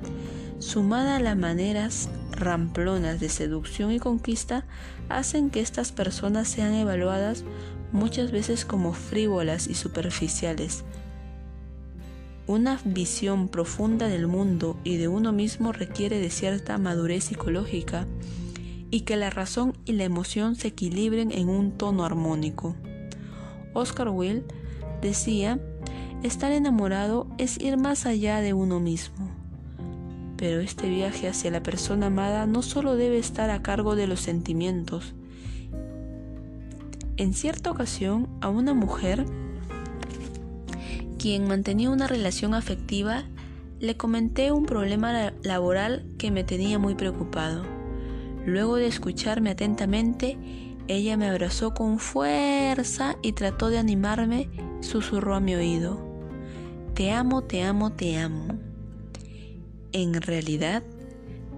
sumada 0.59 1.17
a 1.17 1.21
las 1.21 1.37
maneras 1.37 2.09
ramplonas 2.33 3.21
de 3.21 3.29
seducción 3.29 3.93
y 3.93 3.99
conquista, 3.99 4.65
hacen 5.09 5.51
que 5.51 5.61
estas 5.61 5.93
personas 5.93 6.49
sean 6.49 6.75
evaluadas 6.75 7.45
muchas 7.93 8.33
veces 8.33 8.65
como 8.65 8.93
frívolas 8.93 9.69
y 9.69 9.75
superficiales. 9.75 10.85
Una 12.49 12.81
visión 12.85 13.49
profunda 13.49 14.09
del 14.09 14.27
mundo 14.27 14.77
y 14.83 14.97
de 14.97 15.07
uno 15.07 15.33
mismo 15.33 15.73
requiere 15.73 16.19
de 16.19 16.31
cierta 16.31 16.77
madurez 16.77 17.25
psicológica 17.25 18.07
y 18.93 19.01
que 19.01 19.17
la 19.17 19.31
razón 19.31 19.73
y 19.87 19.93
la 19.93 20.05
emoción 20.05 20.55
se 20.55 20.69
equilibren 20.69 21.33
en 21.33 21.49
un 21.49 21.73
tono 21.73 22.05
armónico. 22.05 22.77
Oscar 23.73 24.11
Wilde 24.11 24.45
decía 25.01 25.59
Estar 26.23 26.53
enamorado 26.53 27.27
es 27.39 27.59
ir 27.59 27.79
más 27.79 28.07
allá 28.07 28.41
de 28.41 28.53
uno 28.53 28.79
mismo. 28.79 29.29
Pero 30.37 30.61
este 30.61 30.89
viaje 30.89 31.27
hacia 31.27 31.51
la 31.51 31.63
persona 31.63 32.07
amada 32.07 32.47
no 32.47 32.63
solo 32.63 32.95
debe 32.95 33.19
estar 33.19 33.51
a 33.51 33.63
cargo 33.63 33.97
de 33.97 34.07
los 34.07 34.21
sentimientos. 34.21 35.15
En 37.17 37.33
cierta 37.33 37.71
ocasión, 37.71 38.29
a 38.41 38.51
una 38.51 38.75
mujer, 38.75 39.25
quien 41.19 41.49
mantenía 41.49 41.91
una 41.91 42.07
relación 42.07 42.55
afectiva, 42.55 43.25
Le 43.81 43.97
comenté 43.97 44.53
un 44.53 44.65
problema 44.65 45.33
laboral 45.43 46.07
que 46.17 46.31
me 46.31 46.45
tenía 46.45 46.79
muy 46.79 46.95
preocupado. 46.95 47.82
Luego 48.45 48.77
de 48.77 48.87
escucharme 48.87 49.51
atentamente, 49.51 50.39
ella 50.89 51.17
me 51.17 51.29
abrazó 51.29 51.75
con 51.75 51.99
fuerza 51.99 53.17
y 53.23 53.33
trató 53.33 53.71
de 53.71 53.79
animarme, 53.79 54.51
susurró 54.81 55.37
a 55.37 55.41
mi 55.41 55.55
oído. 55.55 56.01
Te 56.95 57.13
amo, 57.13 57.43
te 57.43 57.63
amo, 57.63 57.93
te 57.93 58.19
amo. 58.19 58.59
En 59.93 60.21
realidad, 60.21 60.83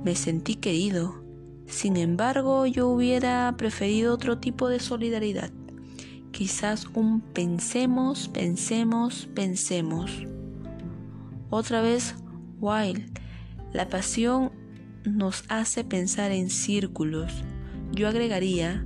me 0.04 0.14
sentí 0.14 0.56
querido. 0.56 1.24
Sin 1.66 1.96
embargo, 1.96 2.66
yo 2.66 2.88
hubiera 2.88 3.54
preferido 3.56 4.12
otro 4.12 4.38
tipo 4.38 4.68
de 4.68 4.78
solidaridad. 4.78 5.50
Quizás 6.30 6.86
un 6.94 7.20
pensemos, 7.20 8.28
pensemos, 8.28 9.28
pensemos. 9.34 10.10
Otra 11.48 11.80
vez, 11.80 12.16
Wild, 12.60 13.18
la 13.72 13.88
pasión 13.88 14.52
nos 15.04 15.44
hace 15.48 15.84
pensar 15.84 16.32
en 16.32 16.50
círculos. 16.50 17.32
Yo 17.92 18.08
agregaría, 18.08 18.84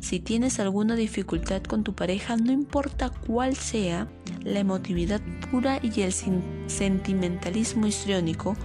si 0.00 0.18
tienes 0.18 0.58
alguna 0.58 0.96
dificultad 0.96 1.62
con 1.62 1.84
tu 1.84 1.94
pareja, 1.94 2.36
no 2.36 2.52
importa 2.52 3.10
cuál 3.10 3.54
sea, 3.54 4.08
la 4.42 4.60
emotividad 4.60 5.20
pura 5.50 5.78
y 5.82 6.00
el 6.00 6.12
sentimentalismo 6.12 7.86
histriónico 7.86 8.56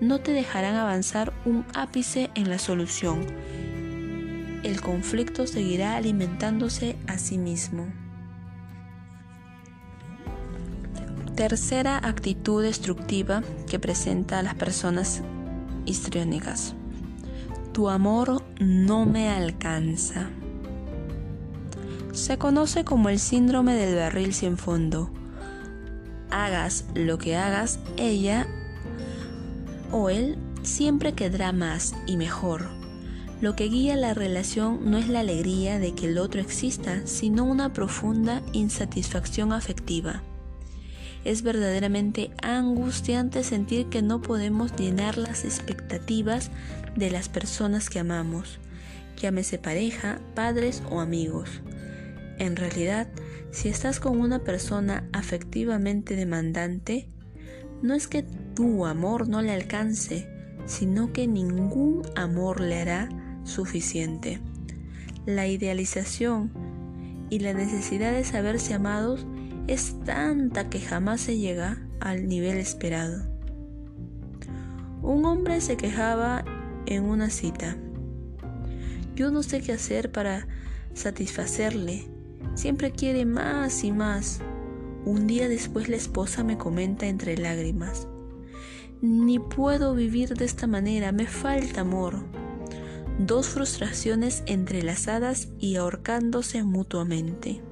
no 0.00 0.20
te 0.20 0.32
dejarán 0.32 0.76
avanzar 0.76 1.32
un 1.44 1.66
ápice 1.74 2.30
en 2.34 2.48
la 2.48 2.58
solución. 2.58 3.20
El 4.62 4.80
conflicto 4.80 5.46
seguirá 5.46 5.96
alimentándose 5.96 6.96
a 7.06 7.18
sí 7.18 7.38
mismo. 7.38 7.86
Tercera 11.36 11.98
actitud 11.98 12.62
destructiva 12.62 13.42
que 13.68 13.78
presenta 13.78 14.40
a 14.40 14.42
las 14.42 14.54
personas 14.54 15.22
histriónicas. 15.88 16.74
Tu 17.72 17.88
amor 17.88 18.42
no 18.60 19.06
me 19.06 19.30
alcanza. 19.30 20.30
Se 22.12 22.38
conoce 22.38 22.84
como 22.84 23.08
el 23.08 23.18
síndrome 23.18 23.74
del 23.74 23.94
barril 23.96 24.34
sin 24.34 24.56
fondo. 24.56 25.10
Hagas 26.30 26.84
lo 26.94 27.18
que 27.18 27.36
hagas, 27.36 27.78
ella 27.96 28.46
o 29.92 30.10
él 30.10 30.36
siempre 30.62 31.12
quedará 31.12 31.52
más 31.52 31.94
y 32.06 32.16
mejor. 32.16 32.68
Lo 33.40 33.54
que 33.54 33.68
guía 33.68 33.94
la 33.96 34.14
relación 34.14 34.90
no 34.90 34.98
es 34.98 35.08
la 35.08 35.20
alegría 35.20 35.78
de 35.78 35.94
que 35.94 36.06
el 36.06 36.18
otro 36.18 36.40
exista, 36.40 37.06
sino 37.06 37.44
una 37.44 37.72
profunda 37.72 38.42
insatisfacción 38.52 39.52
afectiva. 39.52 40.22
Es 41.24 41.42
verdaderamente 41.42 42.30
angustiante 42.42 43.42
sentir 43.42 43.86
que 43.86 44.02
no 44.02 44.22
podemos 44.22 44.74
llenar 44.76 45.18
las 45.18 45.44
expectativas 45.44 46.50
de 46.96 47.10
las 47.10 47.28
personas 47.28 47.90
que 47.90 47.98
amamos, 47.98 48.58
llámese 49.20 49.58
pareja, 49.58 50.20
padres 50.34 50.82
o 50.90 51.00
amigos. 51.00 51.62
En 52.38 52.56
realidad, 52.56 53.08
si 53.50 53.68
estás 53.68 54.00
con 54.00 54.20
una 54.20 54.40
persona 54.40 55.08
afectivamente 55.12 56.14
demandante, 56.14 57.08
no 57.82 57.94
es 57.94 58.06
que 58.06 58.24
tu 58.54 58.86
amor 58.86 59.28
no 59.28 59.42
le 59.42 59.52
alcance, 59.52 60.28
sino 60.66 61.12
que 61.12 61.26
ningún 61.26 62.02
amor 62.14 62.60
le 62.60 62.80
hará 62.80 63.08
suficiente. 63.44 64.40
La 65.26 65.46
idealización 65.46 66.52
y 67.30 67.40
la 67.40 67.52
necesidad 67.52 68.12
de 68.12 68.24
saberse 68.24 68.74
amados 68.74 69.26
es 69.68 69.94
tanta 70.04 70.70
que 70.70 70.80
jamás 70.80 71.20
se 71.20 71.38
llega 71.38 71.86
al 72.00 72.26
nivel 72.26 72.56
esperado. 72.56 73.22
Un 75.02 75.26
hombre 75.26 75.60
se 75.60 75.76
quejaba 75.76 76.44
en 76.86 77.04
una 77.04 77.30
cita. 77.30 77.76
Yo 79.14 79.30
no 79.30 79.42
sé 79.42 79.60
qué 79.60 79.72
hacer 79.72 80.10
para 80.10 80.48
satisfacerle. 80.94 82.08
Siempre 82.54 82.90
quiere 82.92 83.26
más 83.26 83.84
y 83.84 83.92
más. 83.92 84.40
Un 85.04 85.26
día 85.26 85.48
después 85.48 85.88
la 85.88 85.96
esposa 85.96 86.42
me 86.44 86.56
comenta 86.56 87.06
entre 87.06 87.36
lágrimas. 87.36 88.08
Ni 89.02 89.38
puedo 89.38 89.94
vivir 89.94 90.34
de 90.34 90.44
esta 90.46 90.66
manera, 90.66 91.12
me 91.12 91.26
falta 91.26 91.82
amor. 91.82 92.24
Dos 93.18 93.48
frustraciones 93.48 94.42
entrelazadas 94.46 95.48
y 95.58 95.76
ahorcándose 95.76 96.62
mutuamente. 96.64 97.62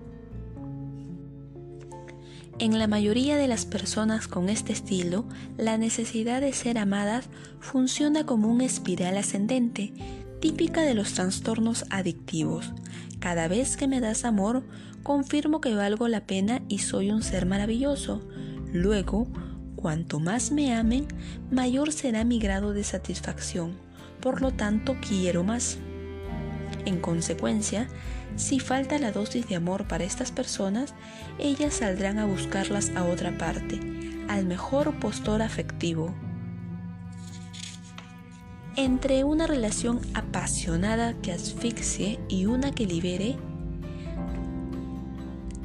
En 2.59 2.79
la 2.79 2.87
mayoría 2.87 3.37
de 3.37 3.49
las 3.49 3.67
personas 3.67 4.29
con 4.29 4.49
este 4.49 4.73
estilo, 4.73 5.27
la 5.59 5.77
necesidad 5.77 6.41
de 6.41 6.55
ser 6.55 6.79
amadas 6.79 7.29
funciona 7.61 8.25
como 8.25 8.49
una 8.49 8.65
espiral 8.65 9.19
ascendente, 9.19 9.93
típica 10.41 10.81
de 10.81 10.95
los 10.95 11.13
trastornos 11.13 11.85
adictivos. 11.91 12.73
Cada 13.19 13.47
vez 13.47 13.77
que 13.77 13.89
me 13.89 14.01
das 14.01 14.25
amor, 14.25 14.65
confirmo 15.03 15.61
que 15.61 15.75
valgo 15.75 16.09
la 16.09 16.27
pena 16.27 16.63
y 16.67 16.79
soy 16.79 17.11
un 17.11 17.23
ser 17.23 17.45
maravilloso. 17.45 18.27
Luego, 18.73 19.27
cuanto 19.77 20.19
más 20.19 20.51
me 20.51 20.75
amen, 20.75 21.07
mayor 21.51 21.93
será 21.93 22.25
mi 22.25 22.39
grado 22.39 22.73
de 22.73 22.85
satisfacción. 22.85 23.77
Por 24.23 24.41
lo 24.41 24.53
tanto, 24.53 24.97
quiero 25.07 25.45
más. 25.45 25.77
En 26.87 27.01
consecuencia, 27.01 27.89
si 28.37 28.61
falta 28.61 28.99
la 28.99 29.13
dosis 29.13 29.49
de 29.49 29.57
amor 29.57 29.87
para 29.89 30.05
estas 30.05 30.31
personas, 30.31 30.95
ellas 31.39 31.75
saldrán 31.75 32.19
a 32.19 32.27
buscarlas 32.27 32.91
a 32.97 33.05
otra 33.05 33.37
parte, 33.37 33.81
al 34.29 34.47
mejor 34.47 34.99
postor 34.99 35.43
afectivo. 35.43 36.15
Entre 38.77 39.25
una 39.25 39.47
relación 39.47 40.01
apasionada 40.15 41.15
que 41.15 41.33
asfixie 41.33 42.21
y 42.29 42.47
una 42.47 42.71
que 42.71 42.87
libere, 42.87 43.37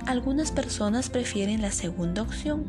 algunas 0.08 0.52
personas 0.52 1.10
prefieren 1.10 1.62
la 1.62 1.72
segunda 1.72 2.24
opción 2.24 2.66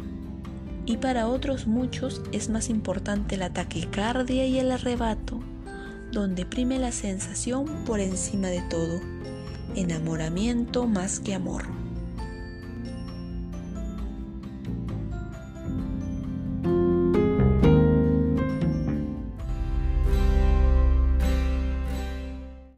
y 0.84 0.98
para 0.98 1.28
otros 1.28 1.66
muchos 1.66 2.20
es 2.32 2.50
más 2.50 2.68
importante 2.68 3.36
la 3.36 3.52
taquicardia 3.52 4.44
y 4.46 4.58
el 4.58 4.72
arrebato, 4.72 5.40
donde 6.12 6.44
prime 6.46 6.78
la 6.78 6.92
sensación 6.92 7.84
por 7.84 7.98
encima 8.00 8.48
de 8.48 8.60
todo 8.62 9.00
enamoramiento 9.74 10.86
más 10.86 11.18
que 11.18 11.34
amor. 11.34 11.81